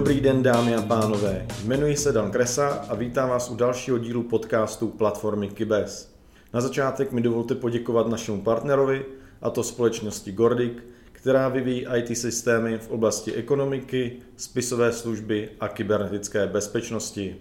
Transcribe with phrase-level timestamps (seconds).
[0.00, 4.22] Dobrý den dámy a pánové, jmenuji se Dan Kresa a vítám vás u dalšího dílu
[4.22, 6.14] podcastu platformy Kybes.
[6.54, 9.04] Na začátek mi dovolte poděkovat našemu partnerovi,
[9.42, 10.72] a to společnosti Gordic,
[11.12, 17.36] která vyvíjí IT systémy v oblasti ekonomiky, spisové služby a kybernetické bezpečnosti.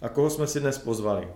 [0.00, 1.28] A koho jsme si dnes pozvali?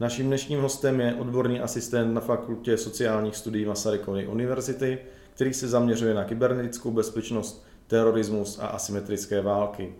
[0.00, 4.98] Naším dnešním hostem je odborný asistent na fakultě sociálních studií Masarykovy univerzity,
[5.34, 9.94] který se zaměřuje na kybernetickou bezpečnost, terorismus a asymetrické války.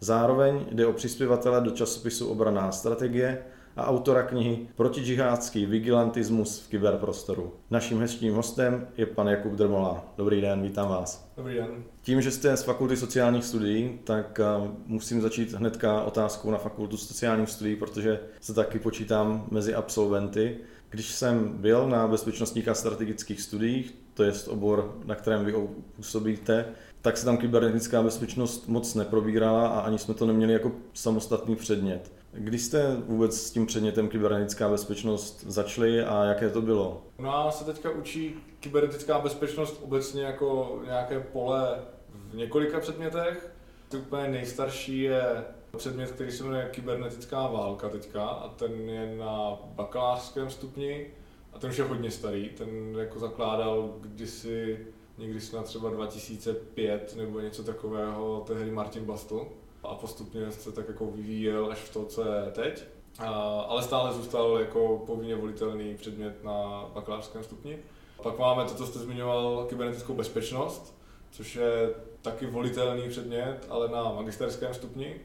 [0.00, 3.38] Zároveň jde o přispěvatele do časopisu Obraná strategie
[3.76, 7.52] a autora knihy Protidžihádský vigilantismus v kyberprostoru.
[7.70, 10.04] Naším hezčím hostem je pan Jakub Drmola.
[10.16, 11.30] Dobrý den, vítám vás.
[11.36, 11.84] Dobrý den.
[12.02, 16.96] Tím, že jste z Fakulty sociálních studií, tak eh, musím začít hnedka otázkou na Fakultu
[16.96, 20.56] sociálních studií, protože se taky počítám mezi absolventy.
[20.90, 25.54] Když jsem byl na bezpečnostních a strategických studiích, to je obor, na kterém vy
[25.96, 26.64] působíte,
[27.02, 32.12] tak se tam kybernetická bezpečnost moc neprobírala a ani jsme to neměli jako samostatný předmět.
[32.32, 37.02] Kdy jste vůbec s tím předmětem kybernetická bezpečnost začali a jaké to bylo?
[37.18, 41.78] U nás se teďka učí kybernetická bezpečnost obecně jako nějaké pole
[42.30, 43.52] v několika předmětech.
[43.98, 45.44] Úplně nejstarší je
[45.76, 51.06] předmět, který se jmenuje kybernetická válka teďka a ten je na bakalářském stupni
[51.52, 54.86] a ten už je hodně starý, ten jako zakládal kdysi
[55.18, 59.48] někdy snad třeba 2005 nebo něco takového tehdy Martin Bastl
[59.82, 62.84] a postupně se tak jako vyvíjel až v to, co je teď.
[63.18, 63.30] A,
[63.60, 67.78] ale stále zůstal jako povinně volitelný předmět na bakalářském stupni.
[68.22, 70.94] Pak máme to, co jste zmiňoval, kybernetickou bezpečnost,
[71.30, 75.20] což je taky volitelný předmět, ale na magisterském stupni.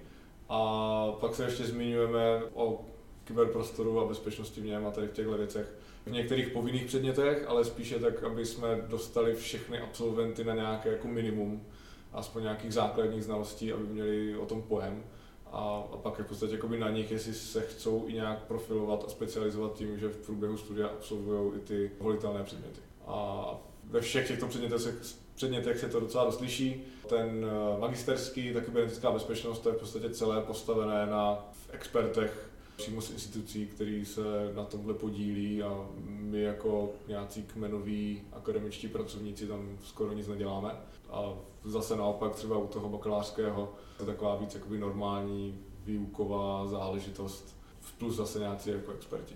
[0.49, 2.85] A pak se ještě zmiňujeme o
[3.23, 5.73] kyberprostoru a bezpečnosti v něm a tady v těchto věcech
[6.05, 11.07] v některých povinných předmětech, ale spíše tak, aby jsme dostali všechny absolventy na nějaké jako
[11.07, 11.65] minimum,
[12.13, 15.03] aspoň nějakých základních znalostí, aby měli o tom pojem.
[15.45, 19.09] A, a pak je v podstatě na nich, jestli se chcou i nějak profilovat a
[19.09, 22.81] specializovat tím, že v průběhu studia absolvují i ty volitelné předměty.
[23.07, 23.45] A
[23.83, 24.95] ve všech těchto předmětech se,
[25.35, 26.83] předmětech se to docela dost liší.
[27.09, 33.01] Ten eh, magisterský, ta kybernetická bezpečnost, to je v podstatě celé postavené na expertech přímo
[33.01, 34.21] z institucí, které se
[34.55, 40.71] na tomhle podílí a my jako nějací kmenoví akademičtí pracovníci tam skoro nic neděláme.
[41.09, 47.55] A zase naopak třeba u toho bakalářského to je taková víc jakoby normální výuková záležitost,
[47.97, 49.35] plus zase nějací jako experti.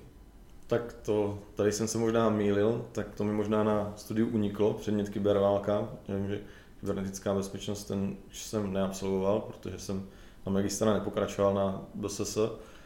[0.67, 5.09] Tak to, tady jsem se možná mýlil, tak to mi možná na studiu uniklo, předmět
[5.09, 5.89] kyberválka.
[6.07, 6.41] Vím, že
[6.79, 10.09] kybernetická bezpečnost ten jsem neabsolvoval, protože jsem
[10.45, 12.37] na magistra nepokračoval na BSS,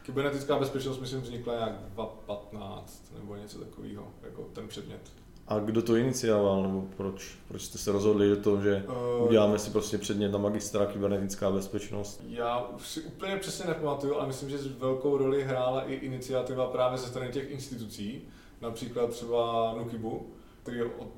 [0.02, 5.00] Kybernetická bezpečnost, myslím, vznikla nějak 2015 nebo něco takového, jako ten předmět.
[5.48, 8.84] A kdo to inicioval, nebo proč, proč jste se rozhodli do toho, že
[9.18, 12.22] uh, uděláme si prostě předmět na magistra kybernetická bezpečnost?
[12.28, 16.98] Já už si úplně přesně nepamatuju, ale myslím, že velkou roli hrála i iniciativa právě
[16.98, 18.22] ze strany těch institucí,
[18.60, 20.30] například třeba Nukibu,
[20.62, 21.08] který o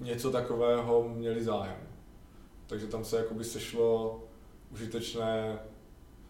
[0.00, 1.76] něco takového měli zájem.
[2.66, 4.20] Takže tam se jakoby sešlo
[4.72, 5.58] užitečné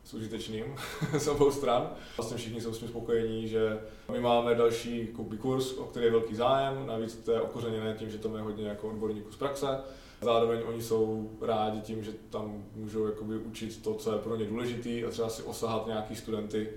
[0.06, 0.64] s užitečným
[1.18, 1.90] z obou stran.
[2.16, 3.80] Vlastně všichni jsou s tím spokojení, že
[4.12, 5.08] my máme další
[5.40, 8.68] kurz, o který je velký zájem, navíc to je okořeněné tím, že to je hodně
[8.68, 9.78] jako odborníků z praxe.
[10.22, 14.44] Zároveň oni jsou rádi tím, že tam můžou jakoby učit to, co je pro ně
[14.44, 16.68] důležité a třeba si osahat nějaký studenty,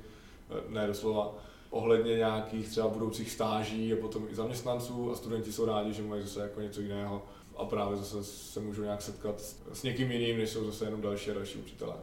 [0.49, 1.35] eh, ne doslova,
[1.69, 6.21] ohledně nějakých třeba budoucích stáží a potom i zaměstnanců a studenti jsou rádi, že mají
[6.21, 7.25] zase jako něco jiného
[7.57, 9.41] a právě zase se můžou nějak setkat
[9.73, 11.93] s někým jiným, než jsou zase jenom další a další učitelé.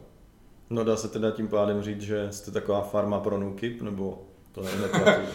[0.69, 4.61] No dá se teda tím pádem říct, že jste taková farma pro Nukip, nebo to
[4.61, 5.21] neplatí?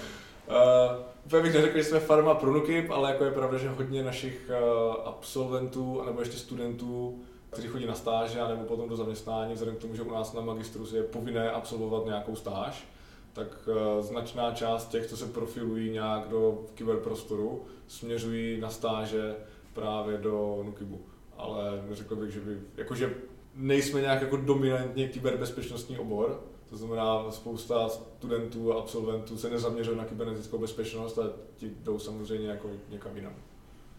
[1.32, 4.50] uh, bych neřekl, že jsme farma pro Nukip, ale jako je pravda, že hodně našich
[4.50, 9.80] uh, absolventů, nebo ještě studentů, kteří chodí na stáže, nebo potom do zaměstnání, vzhledem k
[9.80, 12.88] tomu, že u nás na magistru je povinné absolvovat nějakou stáž,
[13.32, 19.36] tak uh, značná část těch, co se profilují nějak do kyberprostoru, směřují na stáže
[19.72, 21.00] právě do Nukibu.
[21.36, 23.14] Ale neřekl bych, že by, jakože
[23.54, 26.40] nejsme nějak jako dominantně kyberbezpečnostní obor,
[26.70, 32.48] to znamená, spousta studentů a absolventů se nezaměřuje na kybernetickou bezpečnost a ti jdou samozřejmě
[32.48, 33.32] jako někam jinam.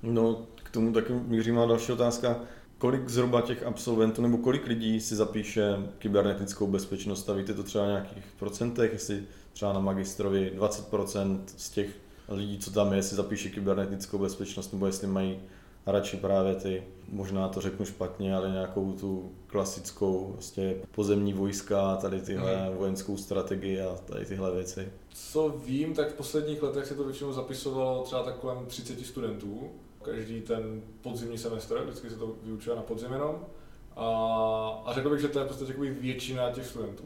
[0.03, 2.39] No, k tomu taky míří má další otázka.
[2.77, 7.29] Kolik zhruba těch absolventů nebo kolik lidí si zapíše kybernetickou bezpečnost?
[7.29, 9.23] A víte to třeba v nějakých procentech, jestli
[9.53, 11.89] třeba na magistrovi 20% z těch
[12.29, 15.39] lidí, co tam je, si zapíše kybernetickou bezpečnost, nebo jestli mají
[15.85, 22.21] radši právě ty, možná to řeknu špatně, ale nějakou tu klasickou vlastně pozemní vojska, tady
[22.21, 22.77] tyhle mm.
[22.77, 24.91] vojenskou strategii a tady tyhle věci.
[25.13, 29.69] Co vím, tak v posledních letech se to většinou zapisovalo třeba tak kolem 30 studentů,
[30.01, 33.45] každý ten podzimní semestr, vždycky se to vyučuje na podzim jenom.
[33.95, 34.07] A,
[34.85, 37.03] a řekl bych, že to je prostě takový většina těch studentů.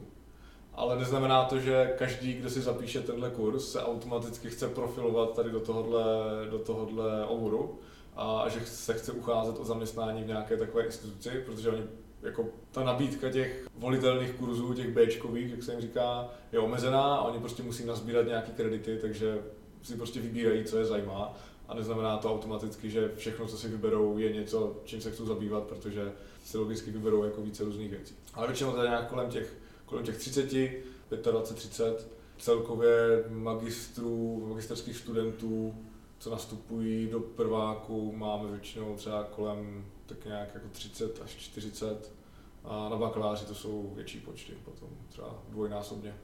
[0.73, 5.51] Ale neznamená to, že každý, kdo si zapíše tenhle kurz, se automaticky chce profilovat tady
[5.51, 6.03] do tohohle,
[6.49, 7.79] do tohohle oboru
[8.17, 11.83] a že se chce ucházet o zaměstnání v nějaké takové instituci, protože oni
[12.21, 17.21] jako ta nabídka těch volitelných kurzů, těch Bčkových, jak se jim říká, je omezená a
[17.21, 19.39] oni prostě musí nazbírat nějaké kredity, takže
[19.83, 21.33] si prostě vybírají, co je zajímá
[21.67, 25.63] a neznamená to automaticky, že všechno, co si vyberou, je něco, čím se chcou zabývat,
[25.63, 26.11] protože
[26.43, 28.15] si logicky vyberou jako více různých věcí.
[28.33, 29.53] Ale většinou je nějak kolem těch,
[29.85, 30.53] kolem těch 30,
[31.09, 35.75] 25, 30, celkově magistrů, magisterských studentů,
[36.19, 42.11] co nastupují do prváku, máme většinou třeba kolem tak nějak jako 30 až 40
[42.63, 46.15] a na bakaláři to jsou větší počty, potom třeba dvojnásobně.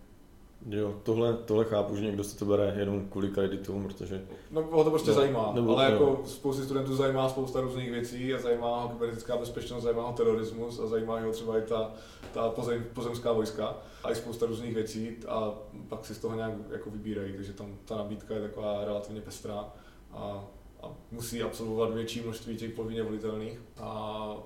[0.70, 4.26] Jo, tohle, tohle chápu, že někdo si to bere jenom kvůli kreditům, protože...
[4.52, 6.22] No, ho to prostě no, zajímá, nebo, ale jako jo.
[6.26, 10.88] spousty studentů zajímá spousta různých věcí a zajímá ho kybernetická bezpečnost, zajímá ho terorismus a
[10.88, 11.92] zajímá ho třeba i ta,
[12.34, 15.54] ta pozem, pozemská vojska a i spousta různých věcí a
[15.90, 19.74] pak si z toho nějak jako vybírají, takže tam ta nabídka je taková relativně pestrá
[20.12, 20.48] a,
[20.82, 23.90] a musí absolvovat větší množství těch povinně volitelných a,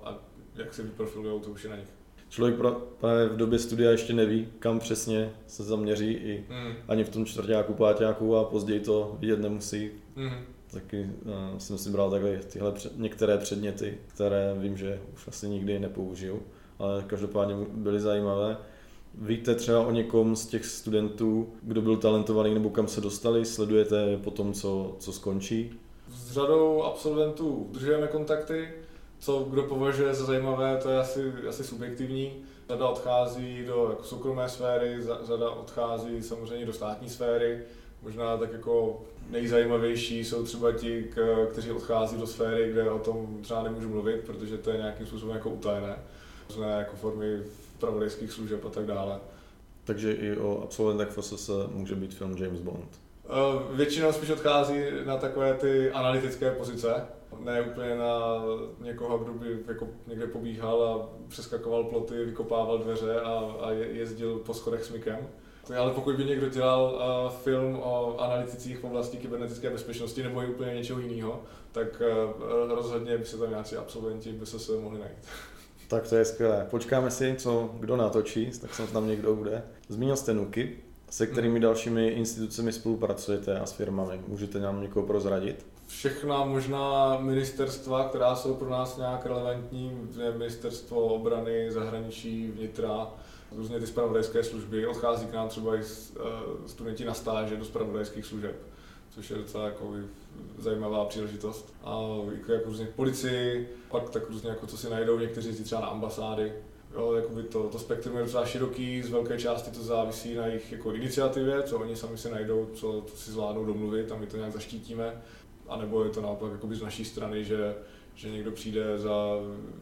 [0.03, 0.19] a
[0.55, 1.87] jak se vyprofilují, to už je na nich.
[2.29, 2.55] Člověk
[2.99, 6.73] právě v době studia ještě neví, kam přesně se zaměří i mm.
[6.87, 9.91] ani v tom čtvrtáku, pátáku a později to vidět nemusí.
[10.15, 10.31] Mm.
[10.71, 15.49] Taky uh, jsem si bral takhle tyhle před, některé předměty, které vím, že už asi
[15.49, 16.43] nikdy nepoužiju,
[16.79, 18.57] ale každopádně byly zajímavé.
[19.21, 23.45] Víte třeba o někom z těch studentů, kdo byl talentovaný nebo kam se dostali?
[23.45, 25.79] Sledujete po tom, co, co skončí?
[26.09, 28.69] S řadou absolventů udržujeme kontakty.
[29.19, 32.33] Co kdo považuje za zajímavé, to je asi, asi subjektivní.
[32.69, 34.97] Řada odchází do jako soukromé sféry,
[35.27, 37.59] řada odchází samozřejmě do státní sféry.
[38.03, 41.11] Možná tak jako nejzajímavější jsou třeba ti,
[41.51, 45.35] kteří odchází do sféry, kde o tom třeba nemůžu mluvit, protože to je nějakým způsobem
[45.35, 45.95] jako utajené.
[46.49, 47.43] Různé jako formy
[47.79, 49.19] pravodejských služeb a tak dále.
[49.83, 52.99] Takže i o absolventech FSS může být film James Bond.
[53.25, 57.05] Eh, většinou spíš odchází na takové ty analytické pozice,
[57.39, 58.43] ne úplně na
[58.79, 64.53] někoho, kdo by jako někde pobíhal a přeskakoval ploty, vykopával dveře a, a jezdil po
[64.53, 65.27] schodech s mikem.
[65.79, 66.93] Ale pokud by někdo dělal
[67.25, 71.41] uh, film o analyticích v oblasti kybernetické bezpečnosti nebo i úplně něčeho jiného,
[71.71, 75.17] tak uh, rozhodně by se tam nějací absolventi by se, se mohli najít.
[75.87, 76.67] Tak to je skvělé.
[76.69, 79.63] Počkáme si, co kdo natočí, tak snad tam někdo bude.
[79.89, 80.77] Zmínil jste Nuky,
[81.09, 81.61] se kterými hmm.
[81.61, 84.21] dalšími institucemi spolupracujete a s firmami.
[84.27, 85.65] Můžete nám někoho prozradit?
[85.87, 93.07] Všechna možná ministerstva, která jsou pro nás nějak relevantní, ministerstvo obrany, zahraničí, vnitra,
[93.55, 94.87] různě ty spravodajské služby.
[94.87, 96.21] Odchází k nám třeba i eh,
[96.67, 98.55] studenti na stáže do spravodajských služeb,
[99.09, 99.93] což je docela jako
[100.57, 101.73] zajímavá příležitost.
[101.83, 101.99] A
[102.35, 105.87] jako, jako různě policii, pak tak různě jako co si najdou, někteří jezdí třeba na
[105.87, 106.53] ambasády,
[106.93, 110.93] Jo, to, to spektrum je docela široký, z velké části to závisí na jejich jako
[110.93, 115.21] iniciativě, co oni sami si najdou, co si zvládnou domluvit a my to nějak zaštítíme.
[115.67, 117.75] A nebo je to naopak jakoby z naší strany, že,
[118.15, 119.13] že někdo přijde za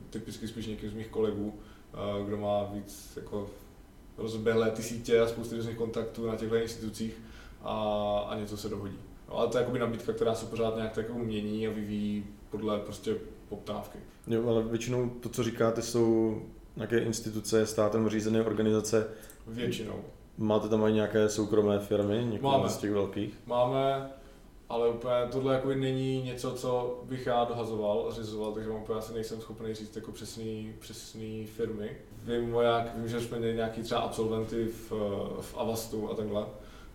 [0.09, 1.59] typicky spíš někým z mých kolegů,
[2.25, 3.49] kdo má víc jako
[4.17, 7.21] rozběhlé ty sítě a spoustu různých kontaktů na těchto institucích
[7.63, 7.73] a,
[8.29, 8.99] a něco se dohodí.
[9.29, 12.79] No, ale to je jakoby nabídka, která se pořád nějak tak mění a vyvíjí podle
[12.79, 13.15] prostě
[13.49, 13.99] poptávky.
[14.27, 16.41] Jo, ale většinou to, co říkáte, jsou
[16.75, 19.07] nějaké instituce, státem řízené organizace?
[19.47, 20.01] Většinou.
[20.37, 23.33] Máte tam i nějaké soukromé firmy, některé z těch velkých?
[23.45, 24.09] Máme,
[24.69, 28.99] ale úplně tohle jako není něco, co bych já dohazoval a řizoval, takže mám úplně
[28.99, 31.97] asi nejsem schopný říct jako přesný, přesný firmy.
[32.23, 34.91] Vím, jak, vím, že jsme měli nějaký třeba absolventy v,
[35.41, 36.45] v Avastu a takhle,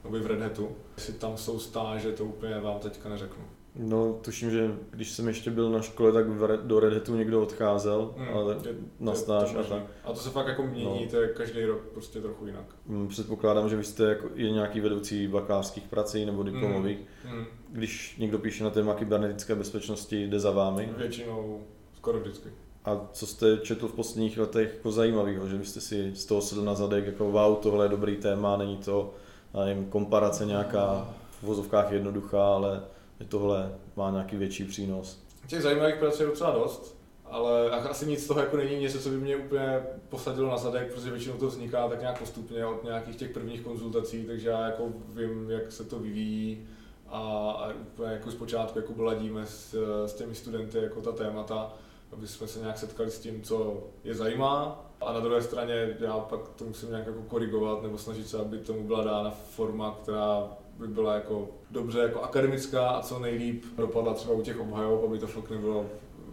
[0.05, 0.69] nebo i v Red Hatu.
[0.97, 3.45] Jestli tam jsou stáže, to úplně vám teďka neřeknu.
[3.77, 6.27] No, tuším, že když jsem ještě byl na škole, tak
[6.63, 9.83] do Red Hatu někdo odcházel, hmm, ale je, na stáž a tak.
[10.05, 11.11] A to se fakt jako mění, no.
[11.11, 12.65] to je každý rok prostě trochu jinak.
[12.89, 16.99] Hmm, předpokládám, že vy jste jako je nějaký vedoucí bakalářských prací nebo diplomových.
[17.25, 17.37] Hmm.
[17.37, 17.47] Hmm.
[17.69, 20.89] Když někdo píše na téma kybernetické bezpečnosti, jde za vámi?
[20.97, 21.61] Většinou,
[21.97, 22.49] skoro vždycky.
[22.85, 26.63] A co jste četl v posledních letech jako zajímavého, že byste si z toho sedl
[26.63, 29.15] na zadek jako wow, tohle je dobrý téma, není to
[29.55, 31.09] nevím, komparace nějaká
[31.41, 32.83] v vozovkách jednoduchá, ale
[33.29, 35.19] tohle má nějaký větší přínos.
[35.47, 39.09] Těch zajímavých prací je docela dost, ale asi nic z toho jako není něco, co
[39.09, 43.17] by mě úplně posadilo na zadek, protože většinou to vzniká tak nějak postupně od nějakých
[43.17, 46.69] těch prvních konzultací, takže já jako vím, jak se to vyvíjí
[47.09, 49.75] a, a úplně jako zpočátku jako bladíme s,
[50.07, 51.75] s těmi studenty jako ta témata,
[52.13, 56.19] aby jsme se nějak setkali s tím, co je zajímá a na druhé straně já
[56.19, 60.49] pak to musím nějak jako korigovat nebo snažit se, aby tomu byla dána forma, která
[60.79, 65.19] by byla jako dobře jako akademická a co nejlíp dopadla třeba u těch obhajob, aby
[65.19, 65.87] to fakt nebylo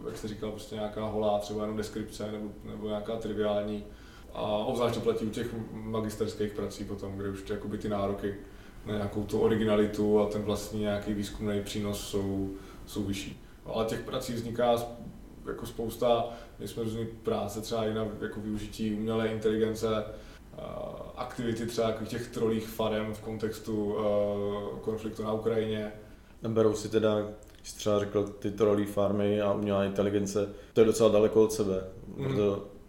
[0.06, 3.84] jak jste říkal, prostě nějaká holá, třeba jenom deskripce nebo, nebo nějaká triviální.
[4.34, 8.34] A obzvlášť to platí u těch magisterských prací potom, kde už jakoby ty nároky
[8.86, 12.50] na nějakou tu originalitu a ten vlastní nějaký výzkumný přínos jsou,
[12.86, 13.44] jsou vyšší.
[13.66, 14.76] Ale těch prací vzniká
[15.46, 16.24] jako spousta,
[16.58, 20.04] my jsme různé práce třeba i na jako využití umělé inteligence,
[21.16, 23.96] aktivity třeba jako těch trolích farem v kontextu
[24.80, 25.92] konfliktu na Ukrajině.
[26.48, 27.26] Berou si teda,
[27.60, 31.84] když třeba řekl, ty trolí farmy a umělá inteligence, to je docela daleko od sebe.
[32.16, 32.38] Mm.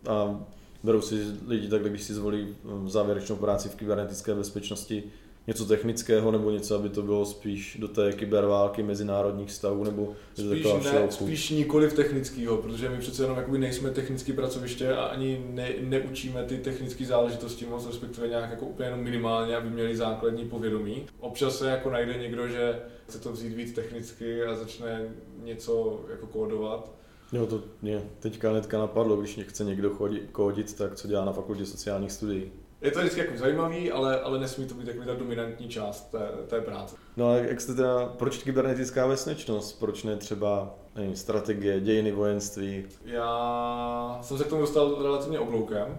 [0.10, 0.40] A
[0.84, 1.16] berou si
[1.48, 5.04] lidi takhle, když si zvolí závěrečnou práci v kybernetické bezpečnosti,
[5.50, 10.66] něco technického nebo něco, aby to bylo spíš do té kyberválky mezinárodních stavů nebo spíš,
[10.84, 15.46] ne, spíš nikoli v technického, protože my přece jenom jakoby nejsme technické pracoviště a ani
[15.50, 20.46] ne, neučíme ty technické záležitosti moc, respektive nějak jako úplně jenom minimálně, aby měli základní
[20.46, 21.06] povědomí.
[21.20, 25.10] Občas se jako najde někdo, že chce to vzít víc technicky a začne
[25.44, 26.92] něco jako kódovat.
[27.34, 31.32] Jo, to mě teďka netka napadlo, když chce někdo chodit, kódit, tak co dělá na
[31.32, 35.14] fakultě sociálních studií je to vždycky jako zajímavý, ale, ale nesmí to být jako ta
[35.14, 36.96] dominantní část té, té práce.
[37.18, 39.80] No a jak jste teda, proč kybernetická vesnečnost?
[39.80, 42.86] Proč ne třeba nevím, strategie, dějiny vojenství?
[43.06, 45.98] Já jsem se k tomu dostal relativně obloukem.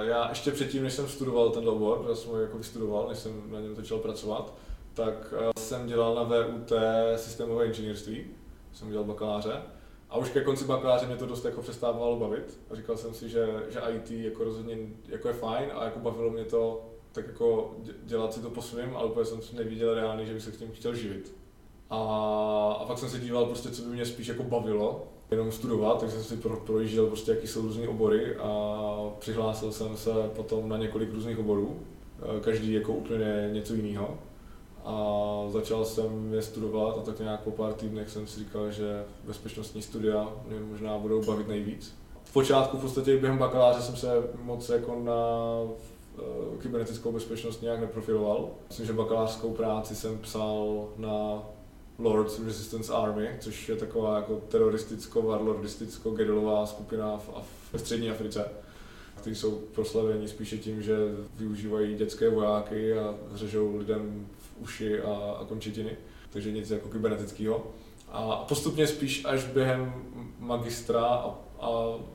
[0.00, 3.42] Já ještě předtím, než jsem studoval ten obor, já jsem ho jako vystudoval, než jsem
[3.52, 4.54] na něm začal pracovat,
[4.94, 6.72] tak eh, jsem dělal na VUT
[7.16, 8.26] systémové inženýrství,
[8.72, 9.52] jsem dělal bakaláře.
[10.10, 12.60] A už ke konci bakaláře mě to dost jako přestávalo bavit.
[12.70, 16.30] A říkal jsem si, že, že IT jako rozhodně jako je fajn a jako bavilo
[16.30, 20.26] mě to tak jako dělat si to po svém, ale úplně jsem si neviděl reálně,
[20.26, 21.34] že bych se k tím chtěl živit.
[21.90, 21.98] A,
[22.80, 26.14] a pak jsem se díval prostě, co by mě spíš jako bavilo, jenom studovat, takže
[26.14, 30.76] jsem si pro, projížděl prostě, jaký jsou různé obory a přihlásil jsem se potom na
[30.76, 31.80] několik různých oborů,
[32.40, 34.18] každý jako úplně něco jiného
[34.84, 39.04] a začal jsem je studovat a tak nějak po pár týdnech jsem si říkal, že
[39.24, 41.94] bezpečnostní studia mě možná budou bavit nejvíc.
[42.24, 44.08] V počátku v podstatě během bakaláře jsem se
[44.42, 45.14] moc jako na
[46.18, 46.22] eh,
[46.62, 48.48] kybernetickou bezpečnost nějak neprofiloval.
[48.68, 51.42] Myslím, že bakalářskou práci jsem psal na
[51.98, 57.30] Lords Resistance Army, což je taková jako teroristicko-warlordisticko-gerilová skupina v,
[57.72, 58.50] ve střední Africe
[59.20, 60.96] kteří jsou proslaveni spíše tím, že
[61.36, 64.26] využívají dětské vojáky a řežou lidem
[64.60, 65.96] uši a, a končetiny,
[66.30, 67.66] takže nic jako kybernetického.
[68.12, 69.92] A postupně spíš až během
[70.38, 71.70] magistra a, a,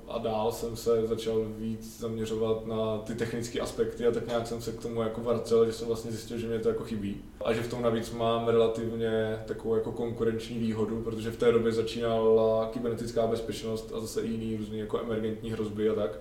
[0.08, 4.62] a dál jsem se začal víc zaměřovat na ty technické aspekty a tak nějak jsem
[4.62, 7.22] se k tomu jako vracel, že jsem vlastně zjistil, že mě to jako chybí.
[7.46, 11.72] A že v tom navíc mám relativně takovou jako konkurenční výhodu, protože v té době
[11.72, 16.20] začínala kybernetická bezpečnost a zase i jiný různý jako emergentní hrozby a tak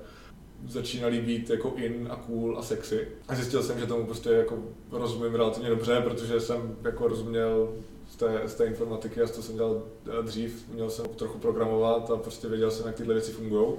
[0.69, 3.09] začínaly být jako in a cool a sexy.
[3.29, 4.59] A zjistil jsem, že tomu prostě jako
[4.91, 7.75] rozumím relativně dobře, protože jsem jako rozuměl
[8.11, 9.83] z té, z té informatiky a to jsem dělal
[10.23, 13.75] dřív, měl jsem trochu programovat a prostě věděl jsem, jak tyhle věci fungují,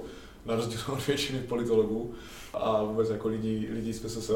[0.46, 2.14] na rozdíl od většiny politologů
[2.54, 4.30] a vůbec jako lidí, lidí z PSS.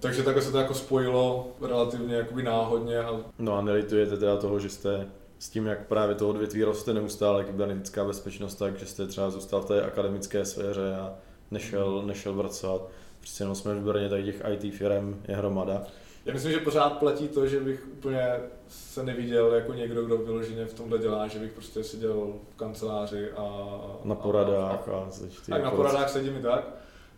[0.00, 2.98] Takže takhle se to jako spojilo relativně jakoby náhodně.
[2.98, 3.20] A...
[3.38, 5.06] No a nelitujete teda toho, že jste
[5.38, 9.60] s tím, jak právě to odvětví roste neustále kybernetická bezpečnost, tak že jste třeba zůstal
[9.60, 11.14] v té akademické sféře a
[11.50, 12.82] nešel, nešel vracovat.
[13.18, 15.82] Prostě jenom jsme v Brně, tady těch IT firm je hromada.
[16.24, 18.28] Já myslím, že pořád platí to, že bych úplně
[18.68, 23.30] se neviděl jako někdo, kdo vyloženě v tomhle dělá, že bych prostě seděl v kanceláři
[23.32, 23.66] a...
[24.04, 24.92] Na poradách a...
[24.92, 25.10] a, a
[25.50, 26.68] tak na poradách sedím i tak,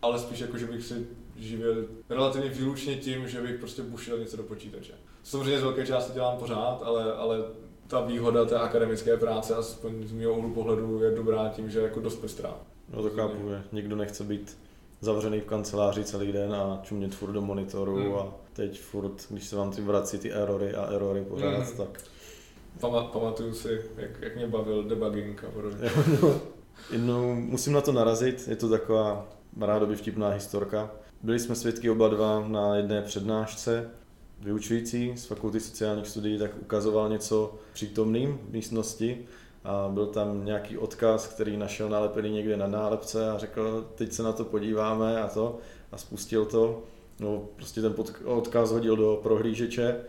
[0.01, 4.37] ale spíš jako, že bych si živil relativně výlučně tím, že bych prostě bušil něco
[4.37, 4.93] do počítače.
[5.23, 7.37] Samozřejmě z velké části dělám pořád, ale, ale
[7.87, 11.83] ta výhoda té akademické práce, aspoň z mého úhlu pohledu, je dobrá tím, že je
[11.83, 12.55] jako dost pestrá.
[12.93, 14.57] No to chápu, že nikdo nechce být
[15.01, 18.15] zavřený v kanceláři celý den a čumět furt do monitoru mm.
[18.15, 21.77] a teď furt, když se vám ty vrací ty erory a erory pořád, mm.
[21.77, 22.01] tak...
[22.79, 25.89] Pama, pamatuju si, jak, jak mě bavil debugging a podobně.
[26.21, 26.41] no,
[26.91, 29.27] jednou musím na to narazit, je to taková
[29.61, 30.91] rádoby vtipná historka.
[31.23, 33.89] Byli jsme svědky oba dva na jedné přednášce,
[34.39, 39.25] vyučující z fakulty sociálních studií tak ukazoval něco přítomným v místnosti
[39.63, 44.23] a byl tam nějaký odkaz, který našel nalepený někde na nálepce a řekl, teď se
[44.23, 45.57] na to podíváme a to
[45.91, 46.83] a spustil to.
[47.19, 50.01] No, prostě ten odkaz hodil do prohlížeče,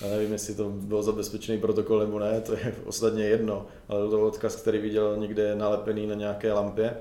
[0.00, 4.10] já nevím, jestli to byl zabezpečený protokol nebo ne, to je ostatně jedno, ale byl
[4.10, 6.96] to odkaz, který viděl někde nalepený na nějaké lampě.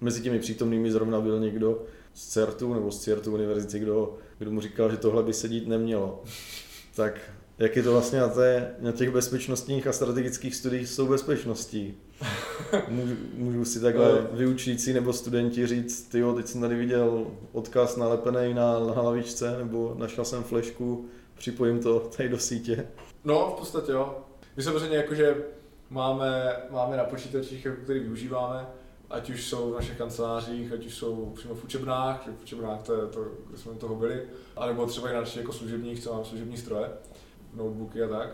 [0.00, 1.82] Mezi těmi přítomnými zrovna byl někdo
[2.14, 5.68] z CERTu nebo z CERTu univerzity, kdo, kdo mu říkal, že tohle by se dít
[5.68, 6.22] nemělo.
[6.94, 7.20] Tak
[7.60, 11.94] jak je to vlastně na, té, na těch bezpečnostních a strategických studiích s tou bezpečností.
[12.88, 14.36] Můžu, můžu si takhle no.
[14.36, 19.94] vyučící nebo studenti říct, ty teď jsem tady viděl odkaz nalepený na, na hlavičce, nebo
[19.98, 22.86] našel jsem flešku, připojím to tady do sítě.
[23.24, 24.18] No, v podstatě jo.
[24.56, 25.36] My samozřejmě jakože
[25.90, 28.66] máme, máme na počítačích, jako který využíváme,
[29.10, 32.94] ať už jsou v našich kancelářích, ať už jsou přímo v učebnách, v učebnách to
[32.94, 34.22] je to, kde jsme toho byli,
[34.56, 36.90] anebo třeba i na našich jako služebních, co máme služební stroje,
[37.54, 38.28] notebooky a tak,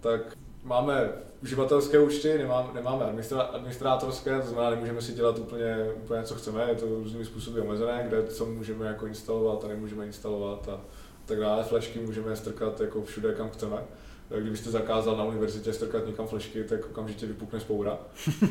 [0.00, 3.04] tak máme uživatelské účty, nemáme, nemáme
[3.52, 8.04] administrátorské, to znamená, nemůžeme si dělat úplně, úplně co chceme, je to různými způsoby omezené,
[8.08, 10.80] kde co můžeme jako instalovat a nemůžeme instalovat a
[11.26, 11.64] tak dále.
[11.64, 13.76] Flashky můžeme strkat jako všude, kam chceme.
[14.40, 17.98] Kdybyste zakázal na univerzitě strkat někam flashky, tak okamžitě vypukne spoura.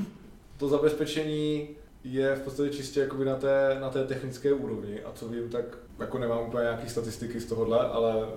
[0.58, 1.70] to zabezpečení
[2.04, 5.66] je v podstatě čistě jakoby na té, na té technické úrovni a co vím, tak
[6.00, 8.28] jako nemám úplně nějaké statistiky z tohohle, ale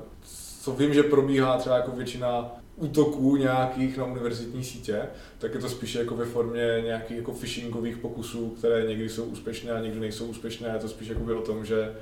[0.69, 5.03] co vím, že probíhá třeba jako většina útoků nějakých na univerzitní sítě,
[5.39, 9.73] tak je to spíše jako ve formě nějakých jako phishingových pokusů, které někdy jsou úspěšné
[9.73, 10.69] a někdy nejsou úspěšné.
[10.69, 11.95] Je to spíš jako o tom, že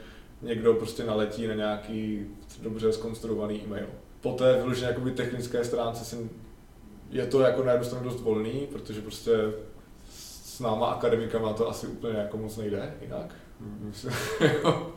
[0.42, 2.26] někdo prostě naletí na nějaký
[2.62, 3.86] dobře skonstruovaný e-mail.
[4.20, 6.30] Po té vyložené jakoby technické stránce si
[7.10, 9.32] je to jako na jednu stranu dost volný, protože prostě
[10.10, 13.34] s náma akademikama to asi úplně jako moc nejde jinak.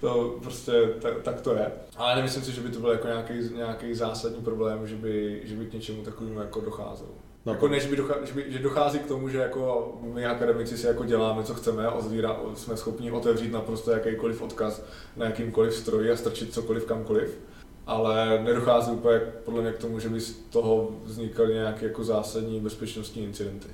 [0.00, 1.72] to prostě tak, tak to je.
[1.96, 5.54] Ale nemyslím si, že by to byl jako nějaký, nějaký zásadní problém, že by, že
[5.54, 7.10] by k něčemu takovému jako docházelo.
[7.46, 7.52] No.
[7.52, 10.86] Jako než by, dochází, že, by, že dochází k tomu, že jako my akademici si
[10.86, 14.82] jako děláme, co chceme, ozvíra, jsme schopni otevřít naprosto jakýkoliv odkaz
[15.16, 17.38] na jakýmkoliv stroji a strčit cokoliv kamkoliv.
[17.86, 22.60] Ale nedochází úplně podle mě k tomu, že by z toho vznikaly nějaké jako zásadní
[22.60, 23.68] bezpečnostní incidenty.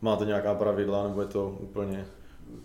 [0.00, 2.06] Máte nějaká pravidla, nebo je to úplně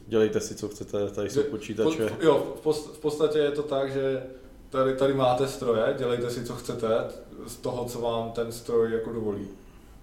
[0.07, 2.05] dělejte si, co chcete, tady jsou počítače.
[2.05, 2.53] Po, jo,
[2.93, 4.23] v podstatě je to tak, že
[4.69, 6.87] tady, tady máte stroje, dělejte si, co chcete
[7.47, 9.47] z toho, co vám ten stroj jako dovolí.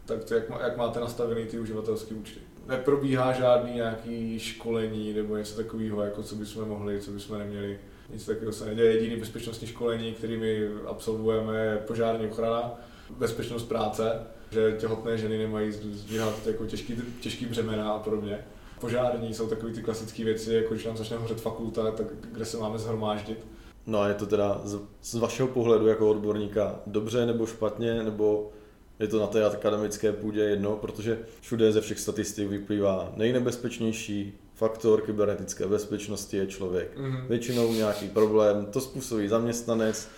[0.07, 2.41] Tak to, jak, jak máte nastavený ty uživatelské účty.
[2.67, 7.79] Neprobíhá žádný nějaký školení nebo něco takového, jako co bychom mohli, co bychom neměli.
[8.13, 8.93] Nic takového se neděje.
[8.93, 12.81] Jediný bezpečnostní školení, který my absolvujeme, je požární ochrana,
[13.11, 14.13] bezpečnost práce,
[14.51, 18.45] že těhotné ženy nemají zdvíhat jako těžký, těžký břemena a podobně.
[18.81, 22.57] Požární jsou takové ty klasické věci, jako když nám začne hořet fakulta, tak kde se
[22.57, 23.47] máme zhromáždit.
[23.87, 28.51] No a je to teda z, z vašeho pohledu jako odborníka dobře nebo špatně, nebo
[28.99, 35.01] je to na té akademické půdě jedno, protože všude ze všech statistik vyplývá nejnebezpečnější faktor
[35.01, 36.99] kybernetické bezpečnosti je člověk.
[36.99, 37.27] Mm-hmm.
[37.29, 40.09] Většinou nějaký problém, to způsobí zaměstnanec,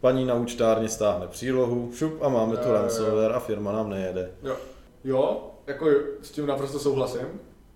[0.00, 4.30] paní na účtárně stáhne přílohu, šup a máme tu ransomware a firma nám nejede.
[4.42, 4.56] Jo,
[5.04, 5.90] jo jako
[6.22, 7.26] s tím naprosto souhlasím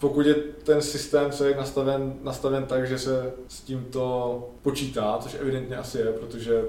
[0.05, 5.77] pokud je ten systém celý nastaven, nastaven tak, že se s tímto počítá, což evidentně
[5.77, 6.65] asi je, protože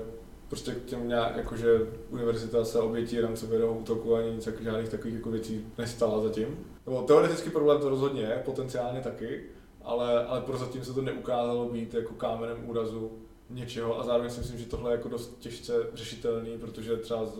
[0.47, 5.29] prostě k těm nějak, jakože univerzita se obětí ransomwareového útoku ani nic žádných takových jako
[5.29, 6.47] věcí nestala zatím.
[6.85, 9.43] Nebo teoretický problém to rozhodně je, potenciálně taky,
[9.83, 13.11] ale, ale prozatím se to neukázalo být jako kámenem úrazu
[13.49, 17.33] něčeho a zároveň si myslím, že tohle je jako dost těžce řešitelný, protože třeba z,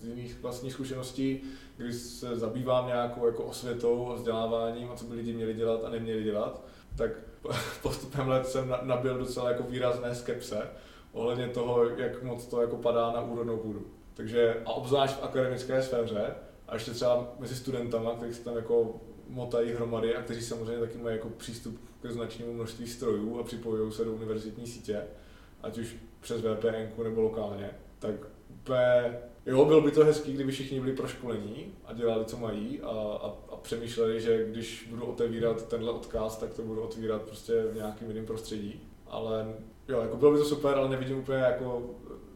[0.00, 1.42] z jiných vlastních zkušeností
[1.78, 5.90] když se zabývám nějakou jako osvětou a vzděláváním a co by lidi měli dělat a
[5.90, 6.64] neměli dělat,
[6.96, 7.10] tak
[7.82, 10.70] postupem let jsem nabil docela jako výrazné skepse
[11.12, 13.86] ohledně toho, jak moc to jako padá na úrodnou půdu.
[14.14, 16.34] Takže a obzvlášť v akademické sféře
[16.68, 20.98] a ještě třeba mezi studentama, kteří se tam jako motají hromady a kteří samozřejmě taky
[20.98, 25.02] mají jako přístup k značnému množství strojů a připojují se do univerzitní sítě,
[25.62, 28.14] ať už přes VPN nebo lokálně, tak
[28.48, 32.90] úplně Jo, bylo by to hezký, kdyby všichni byli proškolení a dělali, co mají a,
[32.90, 37.74] a, a přemýšleli, že když budu otevírat tenhle odkaz, tak to budu otvírat prostě v
[37.74, 38.80] nějakým jiném prostředí.
[39.06, 39.54] Ale
[39.88, 41.82] jo, jako bylo by to super, ale nevidím úplně jako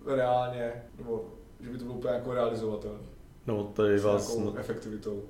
[0.07, 1.25] reálně, nebo
[1.61, 2.99] že by to bylo úplně jako realizovatelné.
[3.47, 5.23] No, tady vás, no, efektivitou.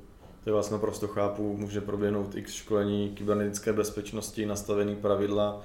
[0.44, 5.60] Tady vás naprosto chápu, může proběhnout x školení kybernetické bezpečnosti, nastavený pravidla,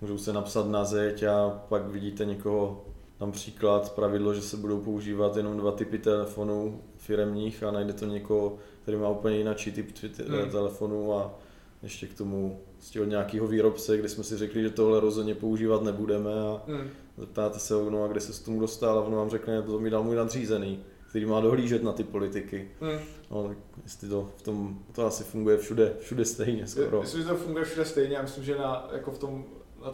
[0.00, 2.84] můžou se napsat na zeď a pak vidíte někoho
[3.26, 8.56] například pravidlo, že se budou používat jenom dva typy telefonů firemních a najde to někoho,
[8.82, 9.86] který má úplně jiný typ
[10.28, 10.50] hmm.
[10.50, 11.34] telefonu a
[11.82, 15.82] ještě k tomu z od nějakého výrobce, kde jsme si řekli, že tohle rozhodně používat
[15.82, 16.88] nebudeme a hmm.
[17.18, 19.90] zeptáte se no a kde se s tomu dostal a ono vám řekne, to mi
[19.90, 22.70] dal můj nadřízený, který má dohlížet na ty politiky.
[22.80, 22.98] Hmm.
[23.30, 27.00] No, tak jestli to v tom, to asi funguje všude, všude stejně skoro.
[27.00, 29.44] Myslím, že to funguje všude stejně, já myslím, že na, jako v tom,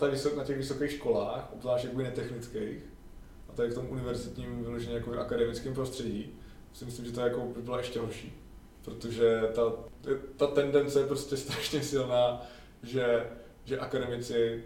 [0.03, 2.79] na, vysok, na těch vysokých školách, obzvlášť jakoby netechnických,
[3.59, 6.35] tady v tom univerzitním, vyloženě jako akademickém prostředí,
[6.73, 8.33] si myslím, že to jako by bylo ještě horší.
[8.85, 9.63] Protože ta,
[10.37, 12.43] ta tendence je prostě strašně silná,
[12.83, 13.27] že,
[13.65, 14.65] že akademici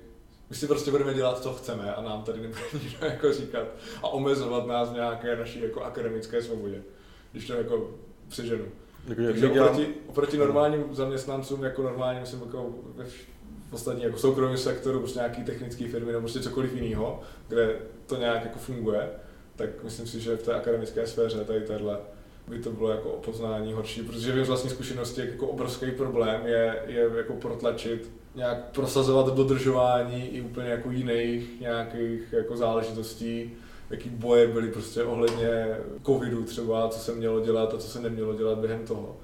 [0.51, 3.69] my si prostě budeme dělat, co chceme a nám tady nebude nikdo jako říkat
[4.03, 6.83] a omezovat nás v nějaké naší jako akademické svobodě,
[7.33, 7.91] když to jako
[8.29, 8.65] přeženu.
[9.07, 13.05] Takže oproti, oproti normálním zaměstnancům, jako normálně, myslím, jako ve
[13.73, 17.79] v ostatní jako soukromém sektoru, prostě nějaký technické firmy nebo prostě cokoliv jiného, kde
[18.15, 19.11] to nějak jako funguje,
[19.57, 21.99] tak myslím si, že v té akademické sféře tady tahle
[22.49, 26.47] by to bylo jako opoznání horší, protože vím z vlastní zkušenosti, jak jako obrovský problém
[26.47, 33.51] je, je jako protlačit, nějak prosazovat dodržování i úplně jako jiných nějakých jako záležitostí,
[33.91, 38.35] jaký boje byly prostě ohledně covidu třeba, co se mělo dělat a co se nemělo
[38.35, 39.17] dělat během toho.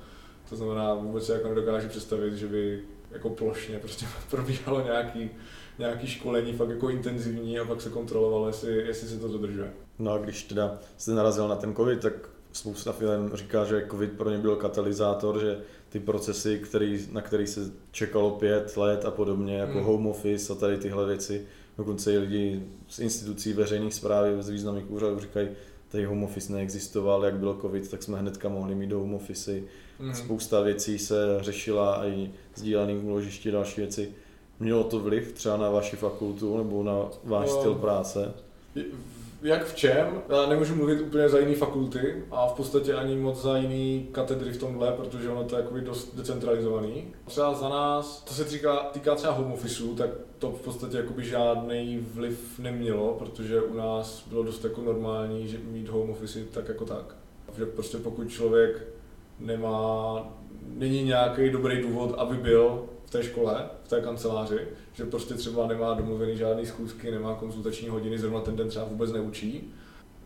[0.49, 5.31] To znamená, vůbec si jako nedokážu představit, že by jako plošně prostě probíhalo nějaký,
[5.79, 9.73] nějaký školení fakt jako intenzivní a pak se kontrolovalo, jestli, jestli se to dodržuje.
[9.99, 14.13] No a když teda jste narazil na ten covid, tak spousta firm říká, že covid
[14.13, 17.61] pro ně byl katalyzátor, že ty procesy, který, na který se
[17.91, 19.85] čekalo pět let a podobně, jako hmm.
[19.85, 21.47] home office a tady tyhle věci,
[21.79, 25.49] dokonce i lidi z institucí veřejných zprávy z významných úřadů říkají,
[25.89, 29.61] tady home office neexistoval, jak bylo covid, tak jsme hnedka mohli mít do home office.
[29.99, 30.15] Mm.
[30.15, 34.13] Spousta věcí se řešila a i sdílený úložiště, další věci.
[34.61, 38.35] Mělo to vliv třeba na vaši fakultu nebo na váš no, styl práce?
[39.43, 43.43] jak v čem, já nemůžu mluvit úplně za jiné fakulty a v podstatě ani moc
[43.43, 47.05] za jiný katedry v tomhle, protože ono to je jako dost decentralizovaný.
[47.25, 51.25] Třeba za nás, to se týká, týká třeba home officeu, tak to v podstatě jakoby
[51.25, 56.69] žádný vliv nemělo, protože u nás bylo dost jako normální že mít home office tak
[56.69, 57.17] jako tak.
[57.59, 58.87] Že prostě pokud člověk
[59.39, 60.19] nemá,
[60.75, 64.59] není nějaký dobrý důvod, aby byl v té škole, v té kanceláři,
[64.93, 69.13] že prostě třeba nemá domluvený žádný schůzky, nemá konzultační hodiny, zrovna ten den třeba vůbec
[69.13, 69.75] neučí,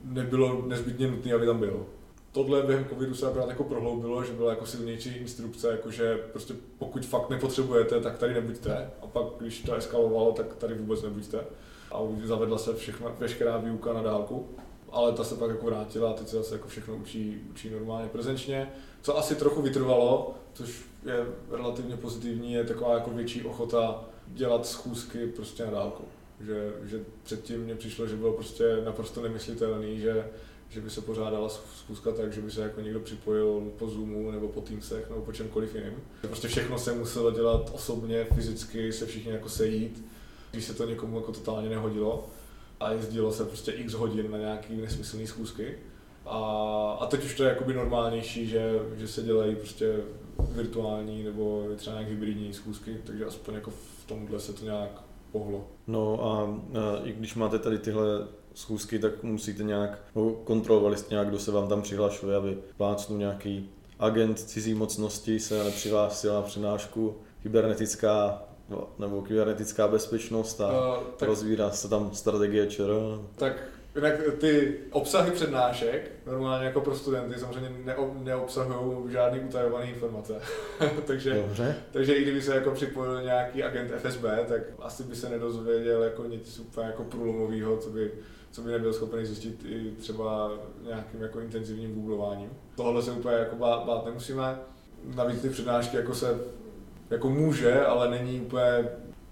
[0.04, 1.86] nebylo nezbytně nutné, aby tam byl.
[2.32, 7.06] Tohle během covidu se akorát jako prohloubilo, že byla jako silnější instrukce, jakože prostě pokud
[7.06, 8.90] fakt nepotřebujete, tak tady nebuďte.
[9.02, 11.38] A pak, když to eskalovalo, tak tady vůbec nebuďte.
[11.92, 14.48] A zavedla se všechna, veškerá výuka na dálku
[14.92, 18.08] ale ta se pak jako vrátila a teď se zase jako všechno učí, učí normálně
[18.08, 18.72] prezenčně.
[19.02, 25.26] Co asi trochu vytrvalo, což je relativně pozitivní, je taková jako větší ochota dělat schůzky
[25.26, 26.04] prostě na dálku.
[26.40, 30.28] Že, že předtím mně přišlo, že bylo prostě naprosto nemyslitelný, že,
[30.68, 34.48] že by se pořádala schůzka tak, že by se jako někdo připojil po Zoomu nebo
[34.48, 35.94] po Teamsech nebo po čemkoliv jiném.
[36.20, 40.04] Prostě všechno se muselo dělat osobně, fyzicky, se všichni jako sejít,
[40.50, 42.28] když se to někomu jako totálně nehodilo
[42.80, 45.78] a jezdilo se prostě x hodin na nějaký nesmyslný schůzky.
[46.26, 46.38] A,
[47.00, 49.96] a teď už to je jakoby normálnější, že, že se dělají prostě
[50.38, 55.64] virtuální nebo třeba nějaké hybridní schůzky, takže aspoň jako v tomhle se to nějak pohlo.
[55.86, 56.42] No a,
[56.78, 58.04] a i když máte tady tyhle
[58.54, 63.18] schůzky, tak musíte nějak, no, kontrolovali jste nějak, kdo se vám tam přihlašuje, aby plácnul
[63.18, 71.04] nějaký agent cizí mocnosti se nepřihlásil na přenášku, kybernetická No, nebo kybernetická bezpečnost a uh,
[71.16, 72.90] tak, rozvírá se tam strategie ČR.
[73.34, 73.52] Tak
[73.94, 77.70] jinak ty obsahy přednášek, normálně jako pro studenty, samozřejmě
[78.22, 80.34] neobsahují žádný utajované informace.
[81.06, 81.76] takže, Dobře.
[81.92, 86.24] takže i kdyby se jako připojil nějaký agent FSB, tak asi by se nedozvěděl jako
[86.24, 88.12] nic úplně jako průlomového, co by,
[88.50, 90.50] co by nebyl schopen zjistit i třeba
[90.86, 92.50] nějakým jako intenzivním googlováním.
[92.76, 94.58] Tohle se úplně jako bát, bát nemusíme.
[95.14, 96.38] Navíc ty přednášky jako se
[97.10, 98.88] jako může, ale není úplně,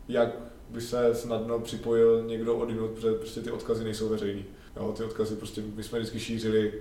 [0.09, 0.31] jak
[0.71, 4.45] by se snadno připojil někdo od jinut, protože prostě ty odkazy nejsou veřejný.
[4.77, 6.73] Jo, ty odkazy prostě my jsme vždycky šířili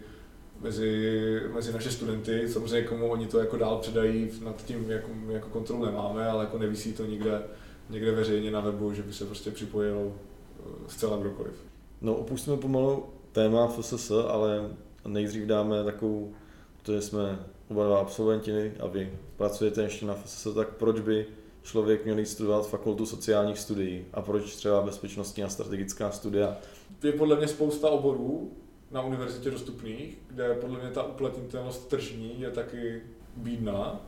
[0.61, 5.49] mezi, mezi naše studenty, samozřejmě komu oni to jako dál předají, nad tím jako, jako
[5.49, 7.41] kontrolu nemáme, ale jako nevisí to nikde,
[7.89, 11.53] někde veřejně na webu, že by se prostě připojil eh, zcela kdokoliv.
[12.01, 14.69] No opustíme pomalu téma FSS, ale
[15.07, 16.33] nejdřív dáme takovou,
[16.77, 21.25] protože jsme oba dva absolventi a vy pracujete ještě na FSS, tak proč by
[21.71, 26.57] člověk měl jít studovat fakultu sociálních studií a proč třeba bezpečnostní a strategická studia?
[27.03, 28.51] Je podle mě spousta oborů
[28.91, 33.01] na univerzitě dostupných, kde podle mě ta uplatnitelnost tržní je taky
[33.35, 34.01] bídná.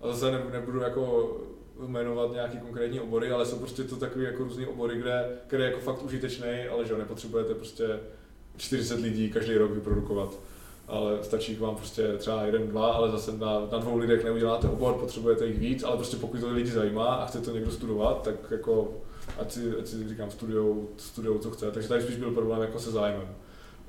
[0.00, 1.36] A zase nebudu jako
[1.86, 5.70] jmenovat nějaký konkrétní obory, ale jsou prostě to takové jako různé obory, kde, které je
[5.70, 8.00] jako fakt užitečný, ale že nepotřebujete prostě
[8.56, 10.38] 40 lidí každý rok vyprodukovat
[10.88, 14.94] ale stačí vám prostě třeba jeden, dva, ale zase na, na dvou lidech neuděláte obor,
[14.94, 18.34] potřebujete jich víc, ale prostě pokud to lidi zajímá a chce to někdo studovat, tak
[18.50, 18.94] jako
[19.38, 21.70] ať si, ať si říkám, studujou, studujou, co chce.
[21.70, 23.28] Takže tady spíš byl problém jako se zájmem.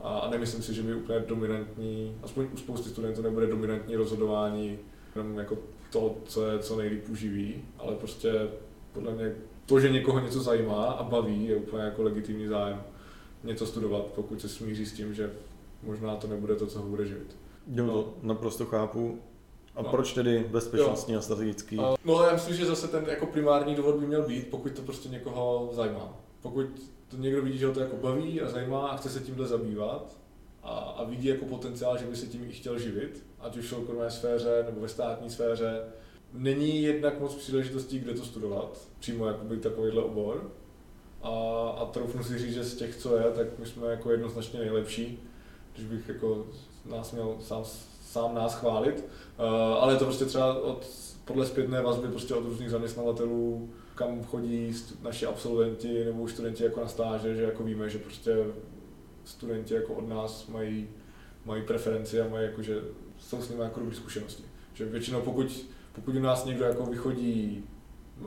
[0.02, 4.80] A, a nemyslím si, že by úplně dominantní, aspoň u spousty studentů nebude dominantní rozhodování
[5.16, 5.58] jenom jako
[5.92, 8.48] to, co je co nejlíp uživí, ale prostě
[8.94, 9.36] podle mě
[9.66, 12.82] to, že někoho něco zajímá a baví, je úplně jako legitimní zájem
[13.44, 15.32] něco studovat, pokud se smíří s tím, že
[15.84, 17.38] možná to nebude to, co ho bude živit.
[17.68, 17.94] Jo, no.
[17.94, 19.20] to naprosto chápu.
[19.76, 19.89] A no.
[19.89, 21.20] proč tedy bezpečnostní jo.
[21.20, 21.80] a strategický?
[22.06, 25.10] No já myslím, že zase ten jako primární důvod by měl být, pokud to prostě
[25.10, 26.18] někoho zajímá.
[26.42, 26.65] Pokud
[27.08, 30.18] to někdo vidí, že ho to jako baví a zajímá a chce se tímhle zabývat
[30.63, 33.70] a, a vidí jako potenciál, že by se tím i chtěl živit, ať už v
[33.70, 35.82] soukromé sféře nebo ve státní sféře,
[36.34, 40.52] není jednak moc příležitostí, kde to studovat, přímo jakoby takovýhle obor.
[41.22, 41.30] A,
[41.70, 45.29] a troufnu si říct, že z těch, co je, tak my jsme jako jednoznačně nejlepší
[45.80, 46.48] když bych jako
[46.86, 47.63] nás měl sám
[48.02, 49.06] sám nás chválit,
[49.39, 50.88] uh, ale je to prostě třeba od,
[51.26, 56.88] podle zpětné vazby prostě od různých zaměstnavatelů, kam chodí naši absolventi nebo studenti jako na
[56.88, 58.46] stáže, že jako víme, že prostě
[59.24, 60.88] studenti jako od nás mají,
[61.46, 62.82] mají preferenci a mají jako, že
[63.20, 64.44] jsou s nimi jako dobré zkušenosti.
[64.74, 65.65] Že většinou pokud,
[65.96, 67.63] pokud u nás někdo jako vychodí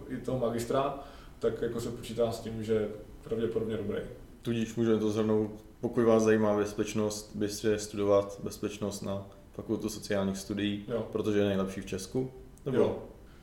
[0.09, 0.99] i toho magistra,
[1.39, 2.89] tak jako se počítá s tím, že
[3.25, 3.99] pravděpodobně dobrý.
[4.43, 5.51] Tudíž můžeme to zhrnout,
[5.83, 11.09] pokud vás zajímá bezpečnost, byste studovat bezpečnost na fakultu sociálních studií, jo.
[11.13, 12.31] protože je nejlepší v Česku.
[12.67, 12.77] Nebo?
[12.77, 12.99] Jo.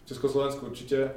[0.05, 1.11] Československu určitě.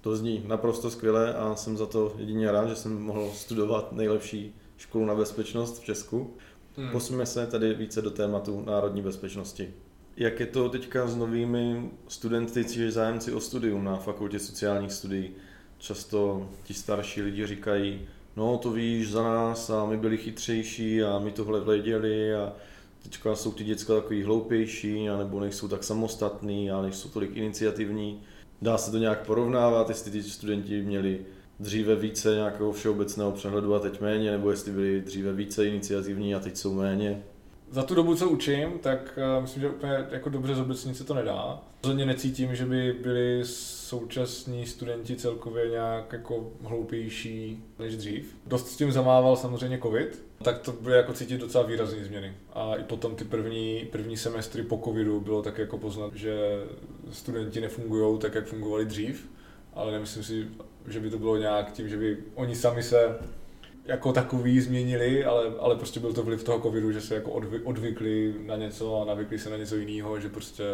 [0.00, 4.54] To zní naprosto skvěle a jsem za to jedině rád, že jsem mohl studovat nejlepší
[4.76, 6.36] školu na bezpečnost v Česku.
[6.76, 6.90] Hmm.
[6.90, 9.74] Posuneme se tady více do tématu národní bezpečnosti.
[10.16, 15.30] Jak je to teďka s novými studenty, či zájemci o studium na fakultě sociálních studií?
[15.78, 21.18] Často ti starší lidi říkají, no to víš za nás a my byli chytřejší a
[21.18, 22.52] my tohle věděli a
[23.02, 28.20] teďka jsou ty děcka takový hloupější a nebo nejsou tak samostatní a nejsou tolik iniciativní.
[28.62, 31.20] Dá se to nějak porovnávat, jestli ty studenti měli
[31.60, 36.40] dříve více nějakého všeobecného přehledu a teď méně, nebo jestli byli dříve více iniciativní a
[36.40, 37.22] teď jsou méně
[37.70, 41.14] za tu dobu, co učím, tak uh, myslím, že úplně jako dobře zobecnit se to
[41.14, 41.62] nedá.
[41.82, 48.36] Rozhodně necítím, že by byli současní studenti celkově nějak jako hloupější než dřív.
[48.46, 52.32] Dost s tím zamával samozřejmě covid, tak to bude jako cítit docela výrazné změny.
[52.52, 56.62] A i potom ty první, první semestry po covidu bylo tak jako poznat, že
[57.10, 59.30] studenti nefungují tak, jak fungovali dřív,
[59.74, 60.48] ale nemyslím si,
[60.88, 63.18] že by to bylo nějak tím, že by oni sami se
[63.84, 67.60] jako takový změnili, ale, ale prostě byl to vliv toho covidu, že se jako odvy,
[67.60, 70.64] odvykli na něco a navykli se na něco jiného, že prostě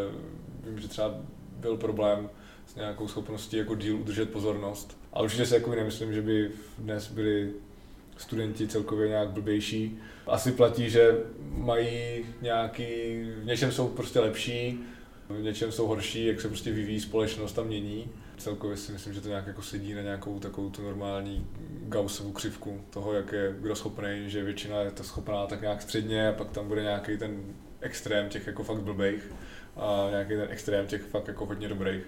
[0.63, 1.15] vím, že třeba
[1.57, 2.29] byl problém
[2.65, 4.97] s nějakou schopností jako díl udržet pozornost.
[5.13, 7.53] A určitě se jako nemyslím, že by dnes byli
[8.17, 9.99] studenti celkově nějak blbější.
[10.27, 11.17] Asi platí, že
[11.49, 12.83] mají nějaký,
[13.41, 14.79] v něčem jsou prostě lepší,
[15.29, 18.09] v něčem jsou horší, jak se prostě vyvíjí společnost a mění.
[18.37, 21.47] Celkově si myslím, že to nějak jako sedí na nějakou takovou tu normální
[21.87, 26.29] Gaussovu křivku toho, jak je kdo schopný, že většina je to schopná tak nějak středně
[26.29, 27.43] a pak tam bude nějaký ten
[27.81, 29.31] extrém těch jako fakt blbejch
[29.75, 32.03] a nějaký ten extrém těch fakt jako hodně dobrých.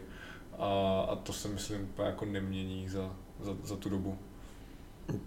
[0.58, 4.18] A, a to se myslím jako nemění za, za, za tu dobu.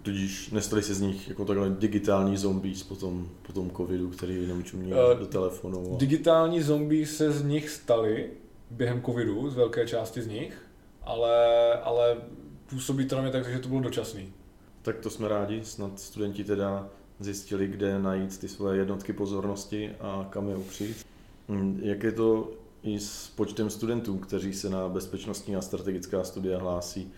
[0.01, 4.41] Tudíž nestali se z nich jako takhle digitální zombies po tom, po tom covidu, který
[4.41, 5.93] jenom čumí uh, do telefonu.
[5.95, 5.97] A...
[5.97, 8.29] Digitální zombies se z nich stali
[8.71, 10.57] během covidu, z velké části z nich,
[11.05, 12.17] ale, ale
[12.69, 14.33] působí to na mě tak, že to bylo dočasný.
[14.81, 16.89] Tak to jsme rádi, snad studenti teda
[17.19, 21.05] zjistili, kde najít ty svoje jednotky pozornosti a kam je upřít.
[21.49, 22.51] Hm, jak je to
[22.83, 27.11] i s počtem studentů, kteří se na bezpečnostní a strategická studia hlásí?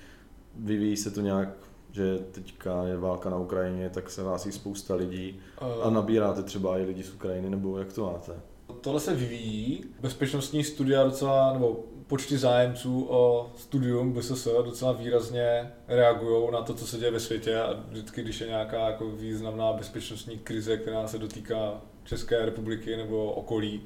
[0.55, 1.49] Vyvíjí se to nějak
[1.95, 5.39] že teďka je válka na Ukrajině, tak se hlásí spousta lidí
[5.83, 8.33] a nabíráte třeba i lidi z Ukrajiny, nebo jak to máte?
[8.81, 9.83] Tohle se vyvíjí.
[10.01, 16.87] Bezpečnostní studia docela, nebo počty zájemců o studium BSS docela výrazně reagují na to, co
[16.87, 21.17] se děje ve světě a vždycky, když je nějaká jako významná bezpečnostní krize, která se
[21.17, 23.81] dotýká České republiky nebo okolí,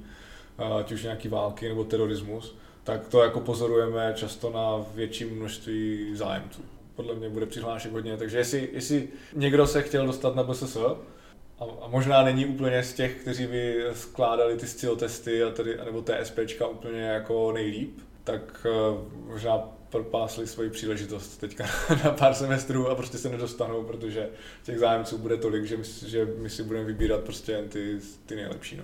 [0.80, 6.62] ať už nějaký války nebo terorismus, tak to jako pozorujeme často na větším množství zájemců.
[6.96, 10.78] Podle mě bude přihlášek hodně, takže jestli, jestli někdo se chtěl dostat na BSS,
[11.60, 15.78] a, a možná není úplně z těch, kteří by skládali ty styl testy a tedy,
[15.86, 18.00] nebo TSPčka úplně jako nejlíp,
[18.32, 19.58] tak uh, možná
[19.90, 21.66] propásli svoji příležitost teďka
[22.04, 24.30] na pár semestrů a prostě se nedostanou, protože
[24.64, 28.36] těch zájemců bude tolik, že my, že my si budeme vybírat prostě jen ty, ty
[28.36, 28.78] nejlepší.
[28.78, 28.84] No.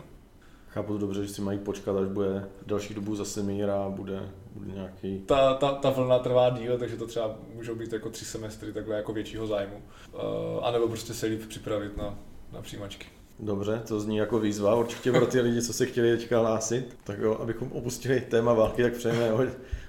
[0.70, 4.30] Chápu to dobře, že si mají počkat, až bude další dobu zase mír a bude,
[4.56, 5.20] bude nějaký...
[5.20, 8.96] Ta, ta, ta vlna trvá díl, takže to třeba můžou být jako tři semestry takhle
[8.96, 9.82] jako většího zájmu.
[10.14, 10.20] Uh,
[10.66, 12.20] a nebo prostě se líp připravit na,
[12.52, 13.08] na přijímačky.
[13.40, 16.98] Dobře, to zní jako výzva určitě pro ty lidi, co se chtěli teďka hlásit.
[17.04, 19.32] Tak jo, abychom opustili téma války, tak přejeme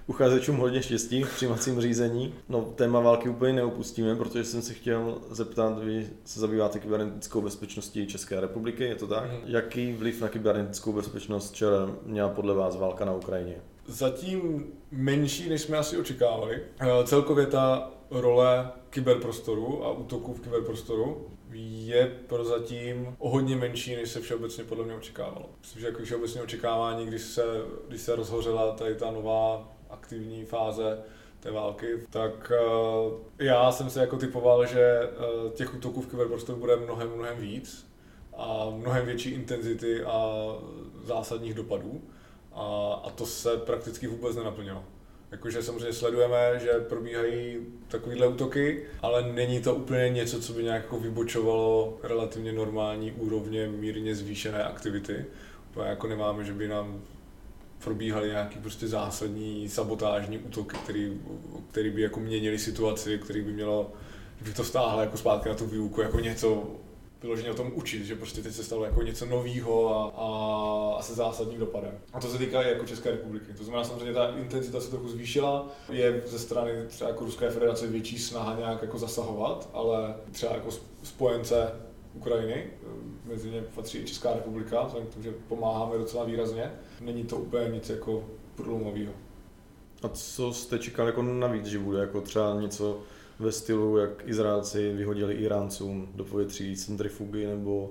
[0.06, 2.34] uchazečům hodně štěstí v přijímacím řízení.
[2.48, 8.06] No, téma války úplně neopustíme, protože jsem se chtěl zeptat, vy se zabýváte kybernetickou bezpečností
[8.06, 9.30] České republiky, je to tak?
[9.30, 9.38] Mm.
[9.44, 13.56] Jaký vliv na kybernetickou bezpečnost čele měla podle vás válka na Ukrajině?
[13.86, 16.62] Zatím menší, než jsme asi očekávali.
[16.80, 24.10] Eh, celkově ta role kyberprostoru a útoků v kyberprostoru je prozatím o hodně menší, než
[24.10, 25.50] se všeobecně podle mě očekávalo.
[25.60, 27.44] Myslím, že jako všeobecně očekávání, když se,
[27.88, 31.02] když se rozhořela tady ta nová aktivní fáze
[31.40, 32.52] té války, tak
[33.06, 35.00] uh, já jsem se jako typoval, že
[35.44, 37.86] uh, těch útoků v kyberprostoru bude mnohem, mnohem víc
[38.36, 40.46] a mnohem větší intenzity a
[41.04, 42.00] zásadních dopadů.
[42.52, 44.84] A, a to se prakticky vůbec nenaplnilo.
[45.36, 47.56] Jakože samozřejmě sledujeme, že probíhají
[47.88, 53.68] takovéhle útoky, ale není to úplně něco, co by nějak jako vybočovalo relativně normální úrovně
[53.68, 55.24] mírně zvýšené aktivity.
[55.84, 57.02] Jako nemáme, že by nám
[57.84, 61.20] probíhaly nějaký prostě zásadní sabotážní útoky, který,
[61.70, 63.92] který by jako měnili situaci, který by mělo,
[64.40, 66.70] by to stáhlo jako zpátky na tu výuku, jako něco
[67.22, 71.02] vyloženě o tom učit, že prostě teď se stalo jako něco nového a, a, a
[71.02, 71.92] se zásadním dopadem.
[72.12, 73.52] A to se týká i jako České republiky.
[73.52, 77.86] To znamená samozřejmě ta intenzita se trochu zvýšila, je ze strany třeba jako Ruské federace
[77.86, 80.70] větší snaha nějak jako zasahovat, ale třeba jako
[81.02, 81.72] spojence
[82.14, 82.66] Ukrajiny,
[83.24, 86.72] mezi ně patří i Česká republika, vzhledem k tomu, že pomáháme docela výrazně.
[87.00, 88.24] Není to úplně nic jako
[88.54, 89.12] průlomového.
[90.02, 93.00] A co jste čekal jako navíc, že bude jako třeba něco
[93.38, 97.90] ve stylu, jak Izraelci vyhodili Iráncům do povětří centrifugy nebo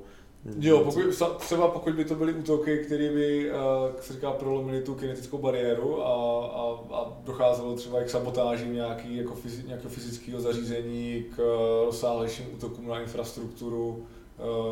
[0.59, 1.03] Jo, pokud,
[1.37, 5.37] třeba pokud by to byly útoky, které by, jak eh, se říká, prolomily tu kinetickou
[5.37, 6.13] bariéru a,
[6.47, 12.45] a, a docházelo třeba k sabotáži nějaký, jako fyzi, nějakého fyzického zařízení, k eh, rozsáhlejším
[12.53, 14.05] útokům na infrastrukturu,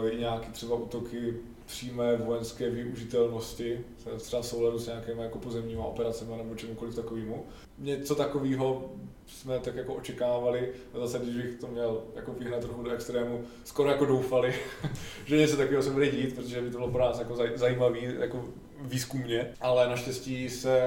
[0.06, 1.34] eh, i nějaký třeba útoky
[1.66, 3.80] přímé vojenské využitelnosti,
[4.18, 7.46] třeba souladu s nějakými jako pozemníma operacemi nebo čemukoliv takovému.
[7.80, 8.92] Něco takového
[9.28, 13.44] jsme tak jako očekávali, a zase když bych to měl jako vyhnat trochu do extrému,
[13.64, 14.54] skoro jako doufali,
[15.26, 18.46] že něco takového se bude dít, protože by to bylo pro nás jako zajímavý, jako
[18.82, 20.82] výzkumně, ale naštěstí se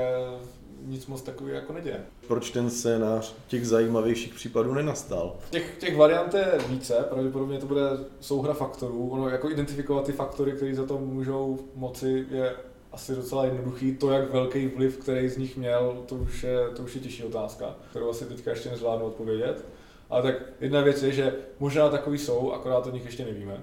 [0.86, 2.00] nic moc takového jako neděje.
[2.28, 5.36] Proč ten scénář těch zajímavějších případů nenastal?
[5.50, 7.82] Těch, těch variant je více, pravděpodobně to bude
[8.20, 9.08] souhra faktorů.
[9.08, 12.54] Ono jako identifikovat ty faktory, které za to můžou moci, je
[12.92, 13.96] asi docela jednoduchý.
[13.96, 17.24] To, jak velký vliv, který z nich měl, to už je, to už je těžší
[17.24, 19.64] otázka, kterou asi teďka ještě nezvládnu odpovědět.
[20.10, 23.62] Ale tak jedna věc je, že možná takový jsou, akorát o nich ještě nevíme.